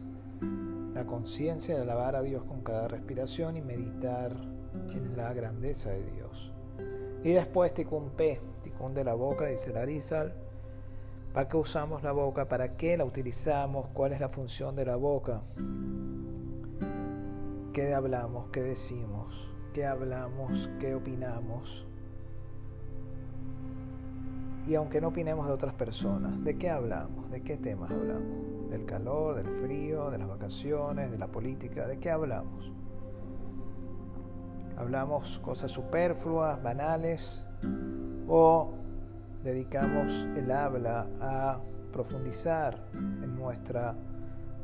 La 0.94 1.06
conciencia 1.06 1.76
de 1.76 1.82
alabar 1.82 2.16
a 2.16 2.22
Dios 2.22 2.44
con 2.44 2.62
cada 2.62 2.88
respiración 2.88 3.58
y 3.58 3.62
meditar 3.62 4.36
en 4.94 5.18
la 5.18 5.34
grandeza 5.34 5.90
de 5.90 6.04
Dios. 6.12 6.54
Y 7.24 7.32
después 7.32 7.74
tikkun 7.74 8.12
P, 8.12 8.40
tikkun 8.62 8.94
de 8.94 9.04
la 9.04 9.14
boca, 9.14 9.48
dice 9.48 9.74
Larizal 9.74 10.34
¿Para 11.34 11.48
qué 11.48 11.56
usamos 11.56 12.04
la 12.04 12.12
boca? 12.12 12.50
¿Para 12.50 12.76
qué 12.76 12.98
la 12.98 13.06
utilizamos? 13.06 13.88
¿Cuál 13.94 14.12
es 14.12 14.20
la 14.20 14.28
función 14.28 14.76
de 14.76 14.86
la 14.86 14.98
boca? 14.98 15.42
¿Qué 17.74 17.94
hablamos? 17.94 18.50
¿Qué 18.52 18.62
decimos? 18.62 19.50
¿Qué 19.74 19.86
hablamos? 19.86 20.70
¿Qué 20.78 20.94
opinamos? 20.94 21.88
Y 24.68 24.76
aunque 24.76 25.00
no 25.00 25.08
opinemos 25.08 25.48
de 25.48 25.54
otras 25.54 25.74
personas, 25.76 26.44
¿de 26.44 26.58
qué 26.58 26.70
hablamos? 26.70 27.32
¿De 27.32 27.42
qué 27.42 27.56
temas 27.56 27.90
hablamos? 27.92 28.70
¿Del 28.70 28.86
calor, 28.86 29.36
del 29.36 29.48
frío, 29.62 30.12
de 30.12 30.18
las 30.18 30.28
vacaciones, 30.28 31.12
de 31.12 31.18
la 31.18 31.28
política? 31.28 31.88
¿De 31.88 31.98
qué 31.98 32.12
hablamos? 32.12 32.74
¿Hablamos 34.78 35.40
cosas 35.40 35.72
superfluas, 35.72 36.62
banales? 36.62 37.48
¿O 38.28 38.74
dedicamos 39.46 40.28
el 40.36 40.52
habla 40.52 41.08
a 41.22 41.62
profundizar 41.94 42.86
en 42.94 43.34
nuestra 43.38 43.96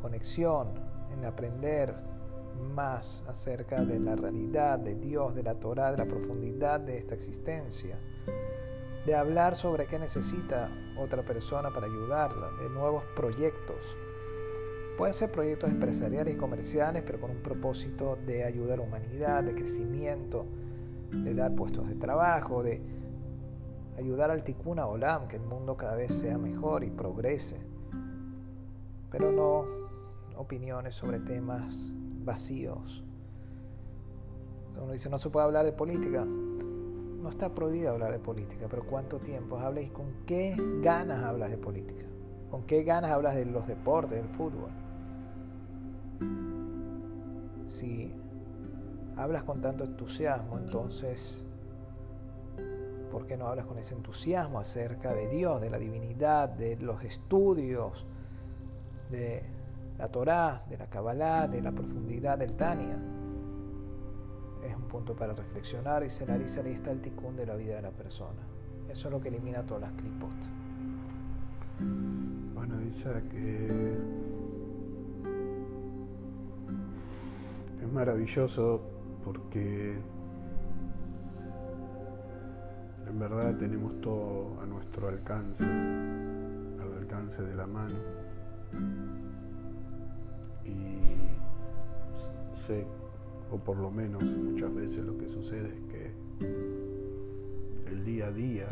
conexión, 0.02 0.67
en 1.17 1.24
aprender 1.24 2.07
más 2.58 3.24
acerca 3.28 3.84
de 3.84 4.00
la 4.00 4.15
realidad 4.15 4.80
de 4.80 4.96
Dios, 4.96 5.36
de 5.36 5.43
la 5.43 5.56
Torah, 5.56 5.91
de 5.91 5.98
la 5.98 6.06
profundidad 6.06 6.80
de 6.80 6.98
esta 6.98 7.15
existencia, 7.15 7.98
de 9.06 9.15
hablar 9.15 9.56
sobre 9.56 9.86
qué 9.86 10.00
necesita 10.00 10.70
otra 10.98 11.24
persona 11.24 11.72
para 11.72 11.88
ayudarla, 11.88 12.50
de 12.62 12.70
nuevos 12.70 13.04
proyectos. 13.15 13.78
Pueden 14.98 15.13
ser 15.13 15.32
proyectos 15.32 15.70
empresariales 15.70 16.34
y 16.34 16.38
comerciales, 16.38 17.04
pero 17.06 17.22
con 17.22 17.32
un 17.32 17.41
propósito 17.41 18.17
de 18.26 18.43
ayudar 18.43 18.74
a 18.74 18.78
la 18.78 18.88
humanidad, 18.88 19.43
de 19.43 19.54
crecimiento, 19.54 20.46
de 21.12 21.34
dar 21.34 21.56
puestos 21.56 21.88
de 21.88 21.96
trabajo, 21.96 22.63
de 22.63 22.82
ayudar 23.98 24.32
al 24.32 24.43
Tikkun 24.43 24.80
Olam, 24.80 25.28
que 25.28 25.38
el 25.38 25.43
mundo 25.43 25.78
cada 25.78 25.96
vez 25.96 26.13
sea 26.13 26.38
mejor 26.38 26.84
y 26.84 26.89
progrese, 26.89 27.60
pero 29.12 29.32
no 29.32 29.65
opiniones 30.36 30.96
sobre 30.96 31.20
temas 31.20 31.91
vacíos. 32.28 33.04
Uno 34.80 34.92
dice, 34.92 35.10
no 35.10 35.18
se 35.18 35.32
puede 35.32 35.46
hablar 35.48 35.66
de 35.66 35.74
política. 35.74 36.24
No 36.24 37.30
está 37.30 37.56
prohibido 37.56 37.90
hablar 37.90 38.12
de 38.12 38.20
política, 38.20 38.68
pero 38.70 38.86
¿cuánto 38.86 39.18
tiempo 39.18 39.58
hablas 39.58 39.86
y 39.86 39.90
con 39.90 40.06
qué 40.28 40.56
ganas 40.82 41.24
hablas 41.24 41.50
de 41.50 41.58
política? 41.58 42.06
¿Con 42.52 42.63
qué 42.63 42.84
ganas 42.84 43.10
hablas 43.10 43.34
de 43.36 43.46
los 43.46 43.66
deportes, 43.66 44.12
del 44.12 44.30
fútbol? 44.30 44.70
Si 47.66 48.13
hablas 49.16 49.44
con 49.44 49.62
tanto 49.62 49.84
entusiasmo, 49.84 50.60
entonces 50.60 51.44
¿Por 53.12 53.26
qué 53.26 53.38
no 53.38 53.48
hablas 53.48 53.66
con 53.66 53.78
ese 53.78 53.96
entusiasmo 53.96 54.60
acerca 54.60 55.13
de 55.13 55.28
Dios, 55.30 55.62
de 55.62 55.70
la 55.70 55.78
divinidad, 55.78 56.50
de 56.50 56.76
los 56.78 57.04
estudios, 57.04 58.06
de 59.10 59.44
la 59.98 60.08
Torá, 60.10 60.64
de 60.70 60.78
la 60.78 60.88
Kabbalah, 60.88 61.48
de 61.48 61.62
la 61.62 61.72
profundidad 61.72 62.38
del 62.38 62.54
Tania? 62.54 62.98
Es 64.64 64.76
un 64.76 64.88
punto 64.88 65.16
para 65.16 65.34
reflexionar 65.34 66.04
y 66.04 66.10
se 66.10 66.24
analiza 66.24 66.62
ahí 66.62 66.74
está 66.74 66.92
el 66.92 67.02
ticún 67.02 67.36
de 67.36 67.46
la 67.46 67.56
vida 67.56 67.76
de 67.76 67.82
la 67.82 67.92
persona. 67.92 68.42
Eso 68.90 69.08
es 69.08 69.12
lo 69.12 69.22
que 69.22 69.30
elimina 69.30 69.66
todas 69.66 69.84
las 69.84 69.92
clipot. 69.94 70.30
Bueno, 72.54 72.78
dice 72.78 73.10
que 73.30 73.98
es 77.82 77.94
maravilloso 77.94 78.82
porque 79.24 79.98
en 83.08 83.20
verdad 83.20 83.56
tenemos 83.58 84.02
todo 84.02 84.60
a 84.62 84.66
nuestro 84.66 85.08
alcance, 85.08 85.64
al 85.64 86.98
alcance 86.98 87.42
de 87.42 87.56
la 87.56 87.68
mano. 87.68 87.96
O 93.51 93.58
por 93.58 93.77
lo 93.77 93.89
menos 93.91 94.23
muchas 94.23 94.73
veces 94.73 95.06
lo 95.06 95.17
que 95.17 95.30
sucede 95.30 95.69
es 95.69 95.82
que 95.91 96.12
el 97.91 98.03
día 98.03 98.27
a 98.27 98.32
día 98.32 98.67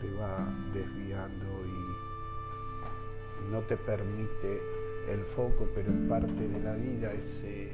te 0.00 0.10
va 0.12 0.54
desviando 0.72 1.46
y 1.64 3.50
no 3.50 3.60
te 3.60 3.76
permite 3.76 4.60
el 5.08 5.20
foco, 5.20 5.68
pero 5.74 5.90
es 5.90 6.08
parte 6.08 6.48
de 6.48 6.60
la 6.60 6.76
vida 6.76 7.12
ese, 7.12 7.72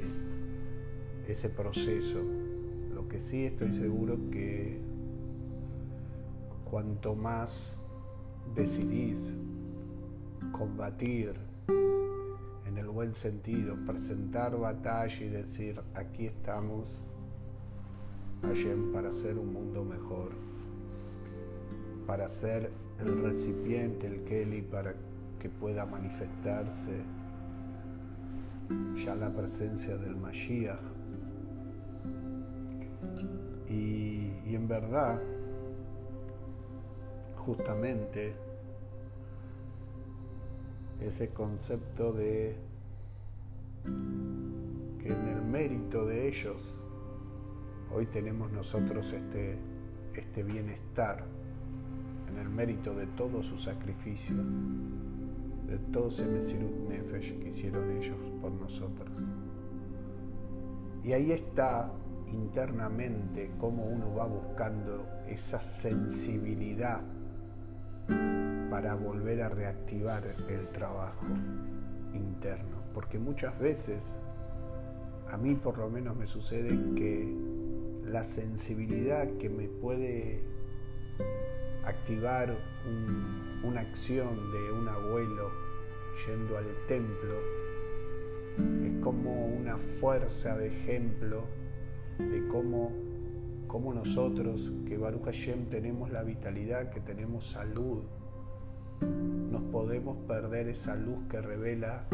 ese 1.27 1.49
proceso. 1.49 2.19
Lo 2.93 3.07
que 3.07 3.19
sí 3.19 3.45
estoy 3.45 3.71
seguro 3.73 4.17
que 4.31 4.79
cuanto 6.63 7.15
más 7.15 7.79
decidís 8.55 9.33
combatir 10.51 11.52
en 12.73 12.79
el 12.79 12.89
buen 12.89 13.13
sentido, 13.13 13.75
presentar 13.85 14.57
batalla 14.57 15.23
y 15.23 15.29
decir, 15.29 15.79
aquí 15.93 16.25
estamos, 16.25 16.89
para 18.91 19.09
hacer 19.09 19.37
un 19.37 19.53
mundo 19.53 19.85
mejor, 19.85 20.31
para 22.07 22.27
ser 22.27 22.71
el 22.99 23.21
recipiente, 23.21 24.07
el 24.07 24.23
Kelly, 24.23 24.63
para 24.63 24.95
que 25.39 25.49
pueda 25.49 25.85
manifestarse 25.85 27.03
ya 28.95 29.13
la 29.13 29.29
presencia 29.29 29.95
del 29.95 30.15
Mashiach. 30.15 30.79
Y 33.69 34.55
en 34.55 34.67
verdad, 34.67 35.21
justamente, 37.37 38.33
ese 41.05 41.29
concepto 41.29 42.13
de 42.13 42.55
que 44.99 45.11
en 45.11 45.27
el 45.27 45.41
mérito 45.41 46.05
de 46.05 46.27
ellos 46.27 46.85
hoy 47.93 48.05
tenemos 48.07 48.51
nosotros 48.51 49.11
este, 49.11 49.57
este 50.15 50.43
bienestar, 50.43 51.25
en 52.29 52.37
el 52.37 52.49
mérito 52.49 52.95
de 52.95 53.07
todo 53.07 53.43
su 53.43 53.57
sacrificio, 53.57 54.37
de 55.67 55.77
todo 55.91 56.07
ese 56.07 56.25
Mesirut 56.25 56.89
Nefesh 56.89 57.37
que 57.39 57.49
hicieron 57.49 57.91
ellos 57.97 58.17
por 58.41 58.51
nosotros. 58.51 59.17
Y 61.03 61.11
ahí 61.11 61.31
está 61.31 61.91
internamente 62.31 63.51
cómo 63.59 63.83
uno 63.85 64.15
va 64.15 64.25
buscando 64.25 65.05
esa 65.27 65.61
sensibilidad 65.61 67.01
para 68.69 68.95
volver 68.95 69.41
a 69.41 69.49
reactivar 69.49 70.23
el 70.49 70.67
trabajo 70.69 71.25
interno. 72.13 72.83
Porque 72.93 73.19
muchas 73.19 73.57
veces, 73.59 74.17
a 75.29 75.37
mí 75.37 75.55
por 75.55 75.77
lo 75.77 75.89
menos 75.89 76.15
me 76.15 76.27
sucede 76.27 76.69
que 76.95 77.33
la 78.05 78.23
sensibilidad 78.23 79.27
que 79.37 79.49
me 79.49 79.67
puede 79.67 80.43
activar 81.85 82.55
una 83.63 83.81
acción 83.81 84.51
de 84.51 84.71
un 84.71 84.87
abuelo 84.87 85.51
yendo 86.27 86.57
al 86.57 86.65
templo 86.87 87.39
es 88.57 89.03
como 89.03 89.47
una 89.47 89.77
fuerza 89.77 90.57
de 90.57 90.67
ejemplo 90.67 91.45
de 92.19 92.47
cómo, 92.47 92.91
cómo 93.67 93.93
nosotros, 93.93 94.71
que 94.85 94.97
Baruch 94.97 95.23
Hashem 95.25 95.65
tenemos 95.69 96.11
la 96.11 96.23
vitalidad, 96.23 96.91
que 96.91 96.99
tenemos 96.99 97.49
salud, 97.49 98.03
nos 99.03 99.61
podemos 99.63 100.17
perder 100.27 100.67
esa 100.67 100.95
luz 100.95 101.19
que 101.29 101.41
revela 101.41 102.05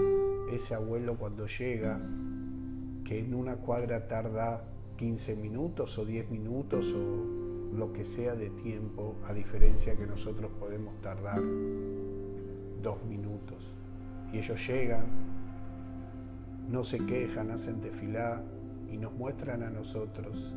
ese 0.51 0.75
abuelo 0.75 1.17
cuando 1.17 1.47
llega, 1.47 1.99
que 3.03 3.19
en 3.19 3.33
una 3.33 3.55
cuadra 3.55 4.07
tarda 4.07 4.63
15 4.97 5.35
minutos 5.35 5.97
o 5.97 6.05
10 6.05 6.29
minutos 6.29 6.93
o 6.93 7.75
lo 7.75 7.93
que 7.93 8.03
sea 8.03 8.35
de 8.35 8.49
tiempo, 8.49 9.15
a 9.27 9.33
diferencia 9.33 9.95
que 9.95 10.05
nosotros 10.05 10.51
podemos 10.59 10.99
tardar 11.01 11.41
dos 12.81 13.03
minutos. 13.05 13.73
Y 14.33 14.39
ellos 14.39 14.67
llegan, 14.67 15.05
no 16.69 16.83
se 16.83 17.05
quejan, 17.05 17.51
hacen 17.51 17.81
tefilá 17.81 18.41
y 18.91 18.97
nos 18.97 19.13
muestran 19.13 19.63
a 19.63 19.69
nosotros 19.69 20.53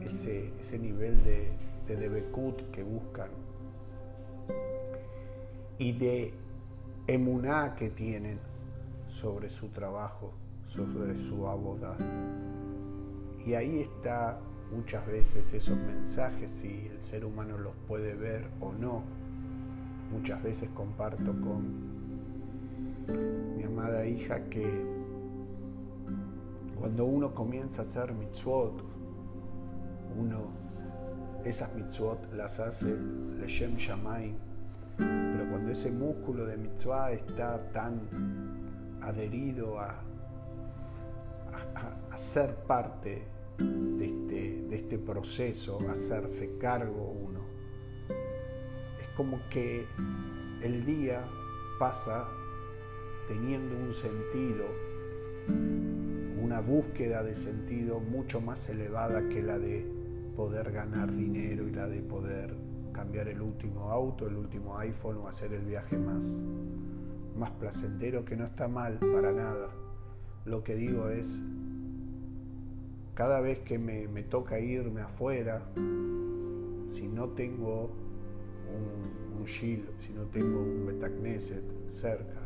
ese, 0.00 0.52
ese 0.60 0.78
nivel 0.78 1.22
de, 1.24 1.50
de 1.86 1.96
debekut 1.96 2.62
que 2.70 2.82
buscan 2.82 3.30
y 5.80 5.92
de 5.92 6.34
emuná 7.06 7.74
que 7.74 7.88
tienen 7.88 8.38
sobre 9.08 9.48
su 9.48 9.68
trabajo, 9.68 10.34
sobre 10.66 11.16
su 11.16 11.48
aboda. 11.48 11.96
Y 13.46 13.54
ahí 13.54 13.80
está 13.80 14.38
muchas 14.70 15.06
veces 15.06 15.54
esos 15.54 15.78
mensajes, 15.78 16.50
si 16.50 16.86
el 16.86 17.02
ser 17.02 17.24
humano 17.24 17.56
los 17.56 17.74
puede 17.88 18.14
ver 18.14 18.50
o 18.60 18.72
no. 18.74 19.02
Muchas 20.12 20.42
veces 20.42 20.68
comparto 20.74 21.32
con 21.40 21.90
mi 23.56 23.62
amada 23.64 24.04
hija 24.04 24.44
que 24.50 24.68
cuando 26.78 27.06
uno 27.06 27.34
comienza 27.34 27.80
a 27.80 27.84
hacer 27.86 28.12
mitzvot, 28.12 28.84
uno 30.14 30.60
esas 31.42 31.74
mitzvot 31.74 32.30
las 32.34 32.60
hace 32.60 32.94
Leshem 33.38 33.76
Shamayim 33.76 34.49
pero 35.00 35.48
cuando 35.50 35.72
ese 35.72 35.90
músculo 35.90 36.44
de 36.44 36.56
mitzvah 36.56 37.12
está 37.12 37.72
tan 37.72 38.98
adherido 39.02 39.78
a, 39.78 40.02
a, 42.10 42.16
ser 42.16 42.54
parte 42.66 43.26
de 43.58 44.06
este, 44.06 44.62
de 44.68 44.76
este 44.76 44.98
proceso, 44.98 45.78
hacerse 45.90 46.58
cargo 46.58 47.10
uno, 47.10 47.40
es 49.00 49.08
como 49.16 49.40
que 49.48 49.86
el 50.62 50.84
día 50.84 51.24
pasa 51.78 52.28
teniendo 53.26 53.76
un 53.76 53.94
sentido, 53.94 54.66
una 56.42 56.60
búsqueda 56.60 57.22
de 57.22 57.34
sentido 57.34 58.00
mucho 58.00 58.40
más 58.40 58.68
elevada 58.68 59.28
que 59.28 59.40
la 59.42 59.58
de 59.58 59.86
poder 60.36 60.72
ganar 60.72 61.14
dinero 61.14 61.68
y 61.68 61.72
la 61.72 61.88
de 61.88 62.02
poder 62.02 62.59
cambiar 62.92 63.28
el 63.28 63.40
último 63.40 63.90
auto, 63.90 64.26
el 64.26 64.36
último 64.36 64.78
iPhone 64.78 65.18
o 65.18 65.28
hacer 65.28 65.52
el 65.52 65.64
viaje 65.64 65.96
más, 65.96 66.24
más 67.36 67.50
placentero, 67.52 68.24
que 68.24 68.36
no 68.36 68.44
está 68.44 68.68
mal 68.68 68.98
para 69.12 69.32
nada. 69.32 69.68
Lo 70.44 70.62
que 70.62 70.74
digo 70.74 71.08
es, 71.08 71.42
cada 73.14 73.40
vez 73.40 73.58
que 73.58 73.78
me, 73.78 74.22
toca 74.22 74.58
irme 74.58 75.02
afuera, 75.02 75.62
si 76.88 77.06
no 77.06 77.28
tengo 77.28 77.90
un, 78.72 79.40
un 79.40 79.46
si 79.46 80.12
no 80.14 80.24
tengo 80.32 80.60
un 80.60 80.86
Betacneset 80.86 81.90
cerca, 81.90 82.40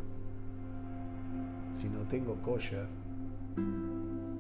si 1.76 1.88
no 1.88 2.00
tengo 2.09 2.40
kosher, 2.42 2.87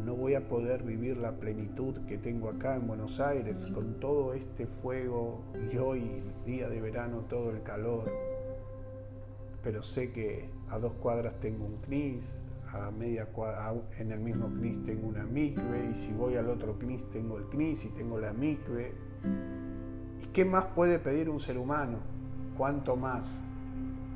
no 0.04 0.14
voy 0.14 0.34
a 0.34 0.46
poder 0.48 0.82
vivir 0.82 1.16
la 1.16 1.32
plenitud 1.32 1.94
que 2.06 2.18
tengo 2.18 2.50
acá 2.50 2.76
en 2.76 2.86
Buenos 2.86 3.20
Aires 3.20 3.66
con 3.72 4.00
todo 4.00 4.34
este 4.34 4.66
fuego 4.66 5.40
y 5.72 5.78
hoy, 5.78 6.22
día 6.44 6.68
de 6.68 6.80
verano, 6.80 7.24
todo 7.28 7.50
el 7.50 7.62
calor. 7.62 8.04
Pero 9.62 9.82
sé 9.82 10.12
que 10.12 10.50
a 10.68 10.78
dos 10.78 10.92
cuadras 10.94 11.40
tengo 11.40 11.64
un 11.64 11.78
CNIS, 11.78 12.42
a 12.70 12.90
media 12.90 13.24
cuadra, 13.26 13.74
en 13.98 14.12
el 14.12 14.20
mismo 14.20 14.48
CNIS 14.48 14.84
tengo 14.84 15.08
una 15.08 15.24
micve 15.24 15.88
y 15.90 15.94
si 15.94 16.12
voy 16.12 16.34
al 16.34 16.50
otro 16.50 16.78
CNIS 16.78 17.10
tengo 17.10 17.38
el 17.38 17.44
CNIS 17.44 17.86
y 17.86 17.88
tengo 17.88 18.18
la 18.18 18.34
micve. 18.34 18.92
¿Y 20.22 20.26
qué 20.34 20.44
más 20.44 20.66
puede 20.66 20.98
pedir 20.98 21.30
un 21.30 21.40
ser 21.40 21.56
humano? 21.56 21.98
¿Cuánto 22.58 22.94
más 22.94 23.40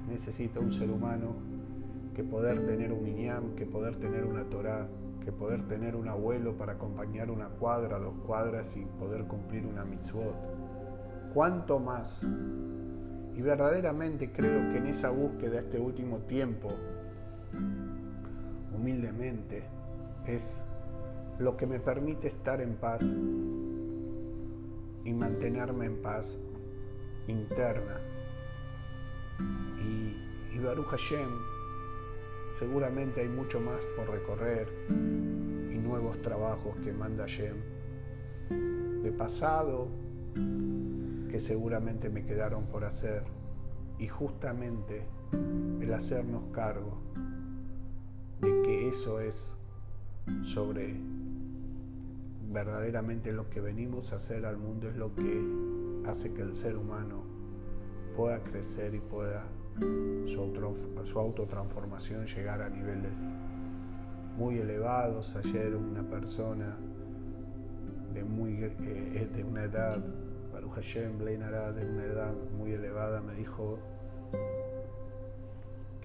necesita 0.06 0.60
un 0.60 0.70
ser 0.70 0.90
humano 0.90 1.34
que 2.14 2.24
poder 2.24 2.66
tener 2.66 2.92
un 2.92 3.02
miñam, 3.02 3.54
que 3.54 3.64
poder 3.64 3.96
tener 3.96 4.26
una 4.26 4.44
Torah? 4.44 4.86
Poder 5.32 5.66
tener 5.68 5.96
un 5.96 6.08
abuelo 6.08 6.56
para 6.56 6.72
acompañar 6.72 7.30
una 7.30 7.48
cuadra, 7.48 7.98
dos 7.98 8.14
cuadras 8.26 8.76
y 8.76 8.84
poder 8.84 9.24
cumplir 9.24 9.66
una 9.66 9.84
mitzvot. 9.84 10.34
¿Cuánto 11.34 11.78
más? 11.78 12.22
Y 13.34 13.42
verdaderamente 13.42 14.32
creo 14.32 14.72
que 14.72 14.78
en 14.78 14.86
esa 14.86 15.10
búsqueda 15.10 15.60
este 15.60 15.78
último 15.78 16.18
tiempo, 16.20 16.68
humildemente, 18.74 19.64
es 20.26 20.64
lo 21.38 21.56
que 21.56 21.66
me 21.66 21.78
permite 21.78 22.28
estar 22.28 22.60
en 22.60 22.74
paz 22.76 23.02
y 25.04 25.12
mantenerme 25.12 25.86
en 25.86 26.02
paz 26.02 26.38
interna. 27.28 28.00
Y, 29.78 30.56
y 30.56 30.58
Baruch 30.58 30.86
Hashem, 30.86 31.28
seguramente 32.58 33.20
hay 33.20 33.28
mucho 33.28 33.60
más 33.60 33.84
por 33.96 34.10
recorrer 34.10 34.68
nuevos 35.88 36.20
trabajos 36.20 36.76
que 36.84 36.92
manda 36.92 37.26
Yem 37.26 37.56
de 39.02 39.10
pasado 39.12 39.88
que 41.30 41.38
seguramente 41.38 42.10
me 42.10 42.24
quedaron 42.24 42.66
por 42.66 42.84
hacer. 42.84 43.22
Y 43.98 44.06
justamente 44.06 45.06
el 45.80 45.92
hacernos 45.92 46.44
cargo 46.52 46.98
de 48.40 48.62
que 48.62 48.88
eso 48.88 49.20
es 49.20 49.56
sobre 50.42 50.94
verdaderamente 52.50 53.32
lo 53.32 53.50
que 53.50 53.60
venimos 53.60 54.12
a 54.12 54.16
hacer 54.16 54.46
al 54.46 54.56
mundo 54.56 54.88
es 54.88 54.96
lo 54.96 55.14
que 55.14 55.42
hace 56.06 56.32
que 56.32 56.42
el 56.42 56.54
ser 56.54 56.76
humano 56.76 57.22
pueda 58.16 58.42
crecer 58.42 58.94
y 58.94 59.00
pueda 59.00 59.44
su, 60.26 61.04
su 61.04 61.18
autotransformación 61.18 62.26
llegar 62.26 62.62
a 62.62 62.68
niveles 62.68 63.18
muy 64.36 64.58
elevados. 64.58 65.34
Ayer 65.36 65.74
una 65.74 66.02
persona 66.02 66.76
de, 68.14 68.24
muy, 68.24 68.62
eh, 68.62 69.28
de 69.34 69.44
una 69.44 69.64
edad, 69.64 70.02
Baruch 70.52 70.74
Hashem, 70.74 71.18
de 71.18 71.36
una 71.36 72.04
edad 72.04 72.34
muy 72.56 72.72
elevada, 72.72 73.20
me 73.20 73.34
dijo 73.34 73.78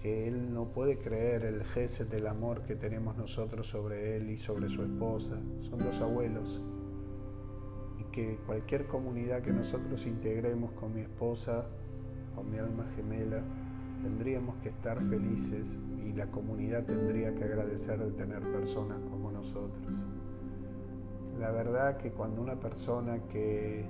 que 0.02 0.28
él 0.28 0.52
no 0.52 0.66
puede 0.66 0.98
creer 0.98 1.44
el 1.44 1.64
gesto 1.64 2.04
del 2.04 2.26
amor 2.26 2.62
que 2.62 2.76
tenemos 2.76 3.16
nosotros 3.16 3.68
sobre 3.68 4.16
él 4.16 4.28
y 4.28 4.36
sobre 4.36 4.68
su 4.68 4.82
esposa. 4.82 5.40
Son 5.62 5.78
dos 5.78 6.00
abuelos. 6.00 6.60
Y 7.98 8.04
que 8.12 8.36
cualquier 8.44 8.86
comunidad 8.86 9.40
que 9.42 9.52
nosotros 9.52 10.04
integremos 10.06 10.72
con 10.72 10.92
mi 10.92 11.00
esposa, 11.00 11.64
con 12.34 12.50
mi 12.50 12.58
alma 12.58 12.84
gemela, 12.96 13.42
tendríamos 14.04 14.56
que 14.62 14.68
estar 14.68 15.00
felices 15.00 15.78
y 16.04 16.12
la 16.12 16.26
comunidad 16.26 16.84
tendría 16.84 17.34
que 17.34 17.44
agradecer 17.44 17.98
de 17.98 18.12
tener 18.12 18.42
personas 18.42 18.98
como 19.10 19.32
nosotros. 19.32 19.94
La 21.40 21.50
verdad 21.50 21.96
que 21.96 22.10
cuando 22.10 22.42
una 22.42 22.60
persona 22.60 23.18
que 23.32 23.86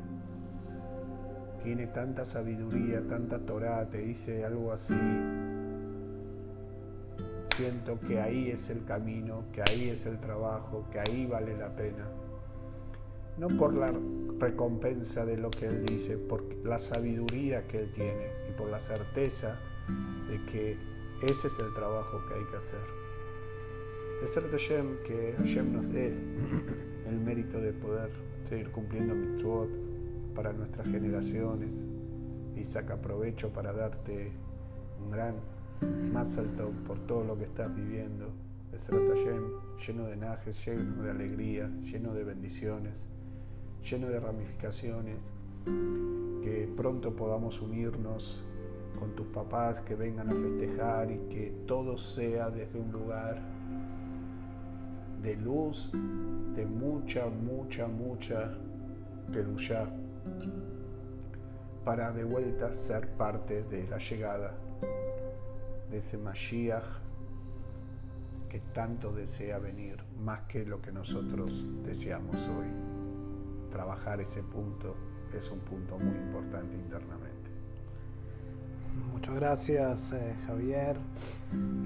tiene 1.65 1.89
tanta 1.89 2.25
sabiduría, 2.25 3.05
tanta 3.09 3.41
Torah, 3.41 3.91
te 3.91 3.99
dice 3.99 4.45
algo 4.45 4.73
así, 4.73 4.95
siento 7.57 7.99
que 7.99 8.21
ahí 8.21 8.51
es 8.51 8.71
el 8.71 8.85
camino, 8.85 9.47
que 9.53 9.63
ahí 9.69 9.89
es 9.89 10.07
el 10.07 10.21
trabajo, 10.21 10.87
que 10.93 11.01
ahí 11.01 11.27
vale 11.27 11.57
la 11.57 11.75
pena. 11.75 12.07
No 13.37 13.49
por 13.49 13.75
la 13.75 13.93
recompensa 14.39 15.25
de 15.25 15.37
lo 15.39 15.51
que 15.51 15.67
él 15.67 15.85
dice, 15.85 16.17
por 16.17 16.45
la 16.65 16.79
sabiduría 16.79 17.67
que 17.67 17.81
él 17.81 17.93
tiene 17.93 18.29
y 18.49 18.53
por 18.53 18.69
la 18.69 18.79
certeza 18.79 19.59
de 20.29 20.45
que 20.47 20.77
ese 21.23 21.47
es 21.47 21.59
el 21.59 21.73
trabajo 21.75 22.21
que 22.27 22.35
hay 22.35 22.45
que 22.45 22.57
hacer. 22.57 23.05
Es 24.23 24.35
Hashem 24.35 25.03
que 25.05 25.35
Hashem 25.39 25.73
nos 25.73 25.91
dé 25.93 26.09
el 27.09 27.21
mérito 27.21 27.61
de 27.61 27.73
poder 27.73 28.11
seguir 28.49 28.71
cumpliendo 28.71 29.15
mitzvot 29.15 29.69
para 30.35 30.53
nuestras 30.53 30.89
generaciones 30.89 31.85
y 32.57 32.65
saca 32.65 33.01
provecho 33.01 33.51
para 33.51 33.73
darte 33.73 34.33
un 35.03 35.11
gran 35.11 35.35
más 36.13 36.39
alto 36.39 36.73
por 36.87 36.99
todo 37.07 37.25
lo 37.25 37.37
que 37.37 37.45
estás 37.45 37.75
viviendo. 37.75 38.33
Es 38.73 38.89
Hashem 38.89 39.43
lleno 39.87 40.07
de 40.07 40.17
najes, 40.17 40.65
lleno 40.67 41.03
de 41.03 41.11
alegría, 41.11 41.69
lleno 41.83 42.13
de 42.13 42.25
bendiciones, 42.25 42.95
lleno 43.89 44.09
de 44.09 44.21
ramificaciones, 44.21 45.19
que 45.65 46.69
pronto 46.77 47.15
podamos 47.15 47.61
unirnos 47.61 48.43
con 48.99 49.15
tus 49.15 49.27
papás 49.29 49.81
que 49.81 49.95
vengan 49.95 50.29
a 50.29 50.33
festejar 50.33 51.11
y 51.11 51.19
que 51.29 51.55
todo 51.67 51.97
sea 51.99 52.51
desde 52.51 52.79
un 52.79 52.93
lugar 52.93 53.41
de 55.23 55.37
luz, 55.37 55.91
de 56.55 56.67
mucha, 56.67 57.27
mucha, 57.27 57.87
mucha 57.87 58.55
Kedushá, 59.33 59.89
para 61.85 62.13
de 62.13 62.25
vuelta 62.25 62.75
ser 62.75 63.09
parte 63.17 63.65
de 63.65 63.89
la 63.89 63.99
llegada 63.99 64.55
de 65.91 65.99
ese 65.99 66.19
Mashiach 66.19 66.85
que 68.49 68.61
tanto 68.73 69.13
desea 69.13 69.59
venir, 69.59 69.97
más 70.21 70.43
que 70.43 70.65
lo 70.65 70.81
que 70.81 70.93
nosotros 70.93 71.65
deseamos 71.85 72.37
hoy. 72.49 72.69
Trabajar 73.71 74.21
ese 74.21 74.43
punto 74.43 74.95
es 75.37 75.51
un 75.51 75.59
punto 75.61 75.99
muy 75.99 76.17
importante 76.17 76.77
internamente. 76.77 77.34
Muchas 78.95 79.35
gracias 79.35 80.13
eh, 80.13 80.35
Javier. 80.47 80.97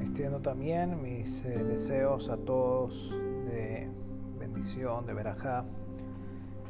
Extiendo 0.00 0.40
también 0.40 1.00
mis 1.00 1.44
eh, 1.44 1.64
deseos 1.64 2.28
a 2.28 2.36
todos 2.36 3.10
de 3.46 3.88
bendición, 4.38 5.06
de 5.06 5.14
verajá. 5.14 5.64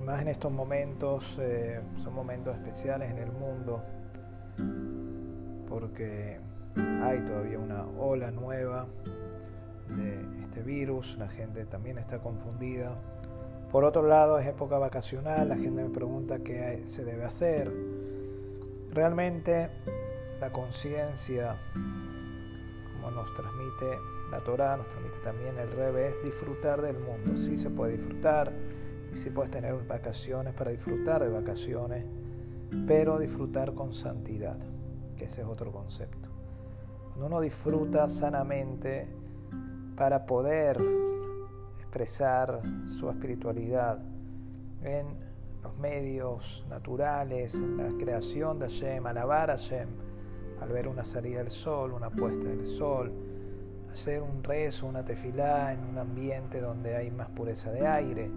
Más 0.04 0.22
en 0.22 0.28
estos 0.28 0.52
momentos, 0.52 1.38
eh, 1.40 1.80
son 2.02 2.14
momentos 2.14 2.56
especiales 2.56 3.10
en 3.10 3.18
el 3.18 3.32
mundo, 3.32 3.82
porque 5.68 6.38
hay 7.02 7.18
todavía 7.24 7.58
una 7.58 7.84
ola 7.98 8.30
nueva 8.30 8.86
de 9.88 10.40
este 10.40 10.62
virus, 10.62 11.16
la 11.18 11.28
gente 11.28 11.64
también 11.64 11.98
está 11.98 12.20
confundida. 12.20 12.96
Por 13.72 13.84
otro 13.84 14.06
lado, 14.06 14.38
es 14.38 14.46
época 14.46 14.78
vacacional, 14.78 15.48
la 15.48 15.56
gente 15.56 15.82
me 15.82 15.90
pregunta 15.90 16.38
qué 16.38 16.82
se 16.86 17.04
debe 17.04 17.24
hacer. 17.24 17.72
Realmente 18.92 19.70
la 20.40 20.50
conciencia, 20.50 21.56
como 22.92 23.10
nos 23.10 23.32
transmite 23.34 23.98
la 24.30 24.40
Torah, 24.40 24.76
nos 24.76 24.88
transmite 24.88 25.18
también 25.18 25.58
el 25.58 25.70
Rebe, 25.72 26.08
es 26.08 26.22
disfrutar 26.22 26.82
del 26.82 26.98
mundo. 26.98 27.36
Sí 27.36 27.56
se 27.56 27.70
puede 27.70 27.96
disfrutar 27.96 28.52
y 29.12 29.16
sí 29.16 29.30
puedes 29.30 29.50
tener 29.50 29.74
vacaciones 29.86 30.54
para 30.54 30.70
disfrutar 30.70 31.22
de 31.22 31.30
vacaciones, 31.30 32.04
pero 32.86 33.18
disfrutar 33.18 33.74
con 33.74 33.94
santidad, 33.94 34.58
que 35.16 35.24
ese 35.24 35.40
es 35.42 35.46
otro 35.46 35.72
concepto. 35.72 36.28
Cuando 37.08 37.26
uno 37.26 37.40
disfruta 37.40 38.08
sanamente 38.08 39.08
para 39.96 40.26
poder 40.26 40.78
expresar 41.80 42.60
su 42.86 43.08
espiritualidad 43.08 43.98
en 44.82 45.06
los 45.62 45.76
medios 45.78 46.64
naturales, 46.68 47.54
en 47.54 47.76
la 47.78 47.88
creación 47.98 48.58
de 48.58 48.66
Hashem, 48.66 49.06
alabar 49.06 49.50
a 49.50 49.54
Hashem, 49.54 49.88
al 50.60 50.68
ver 50.68 50.88
una 50.88 51.04
salida 51.04 51.38
del 51.38 51.50
sol, 51.50 51.92
una 51.92 52.10
puesta 52.10 52.48
del 52.48 52.66
sol, 52.66 53.12
hacer 53.90 54.22
un 54.22 54.42
rezo, 54.42 54.86
una 54.86 55.04
tefilá 55.04 55.72
en 55.72 55.84
un 55.84 55.98
ambiente 55.98 56.60
donde 56.60 56.96
hay 56.96 57.10
más 57.10 57.28
pureza 57.30 57.70
de 57.70 57.86
aire. 57.86 58.30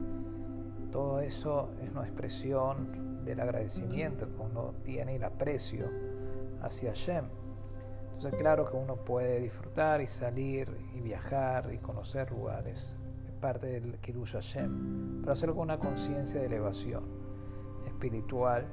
Todo 0.92 1.20
eso 1.22 1.70
es 1.82 1.90
una 1.92 2.04
expresión 2.04 3.24
del 3.26 3.40
agradecimiento 3.40 4.28
que 4.28 4.42
uno 4.42 4.74
tiene 4.84 5.14
y 5.14 5.16
el 5.16 5.24
aprecio 5.24 5.86
hacia 6.62 6.90
Hashem. 6.90 7.26
Entonces 8.14 8.40
claro 8.40 8.70
que 8.70 8.78
uno 8.78 8.98
puede 8.98 9.40
disfrutar 9.40 10.02
y 10.02 10.08
salir 10.08 10.70
y 10.94 11.02
viajar 11.02 11.74
y 11.74 11.78
conocer 11.78 12.32
lugares, 12.32 12.96
es 13.28 13.34
parte 13.34 13.68
del 13.68 13.98
Kiddush 13.98 14.34
Hashem, 14.34 15.22
pero 15.22 15.34
hacerlo 15.34 15.56
con 15.56 15.64
una 15.64 15.80
conciencia 15.80 16.40
de 16.40 16.48
elevación 16.48 17.04
espiritual 17.88 18.66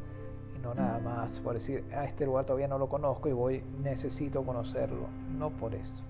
no 0.63 0.75
nada 0.75 0.99
más 0.99 1.41
por 1.41 1.55
decir, 1.55 1.85
a 1.93 2.01
ah, 2.01 2.05
este 2.05 2.27
lugar 2.27 2.45
todavía 2.45 2.69
no 2.69 2.79
lo 2.79 2.89
conozco 2.89 3.29
y 3.29 3.33
voy, 3.33 3.63
necesito 3.83 4.45
conocerlo. 4.45 5.07
No 5.37 5.51
por 5.51 5.75
eso. 5.75 6.03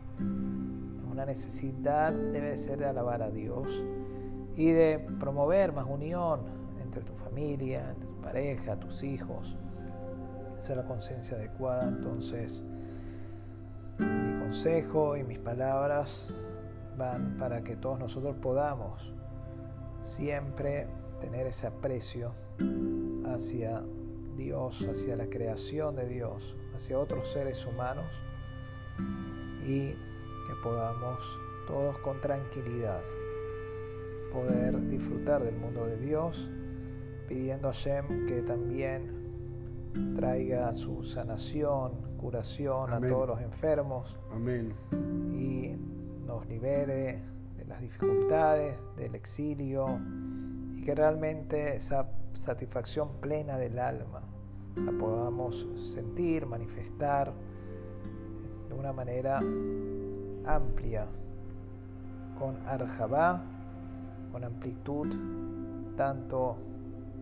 Una 1.11 1.27
necesidad 1.27 2.13
debe 2.13 2.57
ser 2.57 2.79
de 2.79 2.87
alabar 2.87 3.23
a 3.23 3.31
Dios 3.31 3.85
y 4.57 4.71
de 4.73 4.99
promover 5.21 5.73
más 5.73 5.87
unión 5.89 6.41
entre 6.83 7.03
tu 7.03 7.13
familia, 7.15 7.91
entre 7.91 8.09
tu 8.09 8.21
pareja, 8.21 8.77
tus 8.77 9.03
hijos. 9.03 9.57
Esa 10.61 10.73
es 10.73 10.77
la 10.77 10.85
conciencia 10.85 11.37
adecuada. 11.37 11.89
Entonces, 11.89 12.65
mi 13.99 14.41
consejo 14.41 15.17
y 15.17 15.25
mis 15.25 15.39
palabras 15.39 16.35
van 16.97 17.37
para 17.39 17.63
que 17.63 17.77
todos 17.77 17.99
nosotros 17.99 18.37
podamos 18.37 19.13
siempre 20.03 20.89
tener 21.21 21.47
ese 21.47 21.67
aprecio 21.67 22.33
hacia 23.27 23.83
Dios, 24.39 24.87
hacia 24.89 25.17
la 25.17 25.27
creación 25.27 25.97
de 25.97 26.07
Dios, 26.07 26.57
hacia 26.75 26.99
otros 26.99 27.31
seres 27.31 27.67
humanos 27.67 28.07
y 29.67 29.91
que 29.91 30.55
podamos 30.63 31.39
todos 31.67 31.99
con 31.99 32.21
tranquilidad 32.21 33.01
poder 34.33 34.89
disfrutar 34.89 35.43
del 35.43 35.57
mundo 35.57 35.87
de 35.87 35.99
Dios, 35.99 36.49
pidiendo 37.29 37.69
a 37.69 37.73
Shem 37.73 38.27
que 38.27 38.43
también 38.43 39.19
traiga 40.15 40.75
su 40.77 41.03
sanación, 41.03 42.17
curación 42.17 42.93
a 42.93 43.01
todos 43.01 43.29
los 43.29 43.41
enfermos 43.41 44.17
Amén. 44.33 44.73
y 45.33 45.75
nos 46.27 46.47
libere 46.47 47.23
de 47.57 47.65
las 47.67 47.81
dificultades, 47.81 48.79
del 48.97 49.15
exilio 49.17 49.99
y 50.77 50.83
que 50.83 50.95
realmente 50.95 51.77
esa 51.77 52.09
satisfacción 52.39 53.21
plena 53.21 53.59
del 53.59 53.79
alma 53.79 54.23
la 54.85 54.93
podamos 54.93 55.67
sentir, 55.77 56.47
manifestar 56.47 57.33
de 58.69 58.75
una 58.75 58.93
manera 58.93 59.39
amplia, 60.47 61.07
con 62.39 62.57
arjabá, 62.67 63.43
con 64.31 64.45
amplitud 64.45 65.09
tanto 65.97 66.57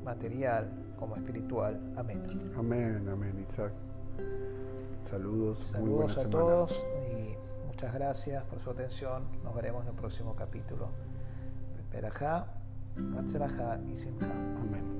material 0.05 0.71
como 0.99 1.17
espiritual. 1.17 1.81
Amén. 1.97 2.53
Amén, 2.57 3.09
amén, 3.09 3.45
Isaac. 3.47 3.73
Saludos, 5.05 5.59
Saludos 5.59 6.19
a 6.19 6.29
todos 6.29 6.87
y 7.09 7.67
muchas 7.67 7.95
gracias 7.95 8.45
por 8.45 8.59
su 8.61 8.71
atención. 8.71 9.25
Nos 9.45 9.55
veremos 9.55 9.83
en 9.85 9.91
el 9.91 9.95
próximo 9.95 10.35
capítulo. 10.35 10.89
Perajá, 11.91 12.49
הצלחה 13.19 13.73
היא 13.87 13.97
שמחה. 13.97 14.27
אמן. 14.61 14.97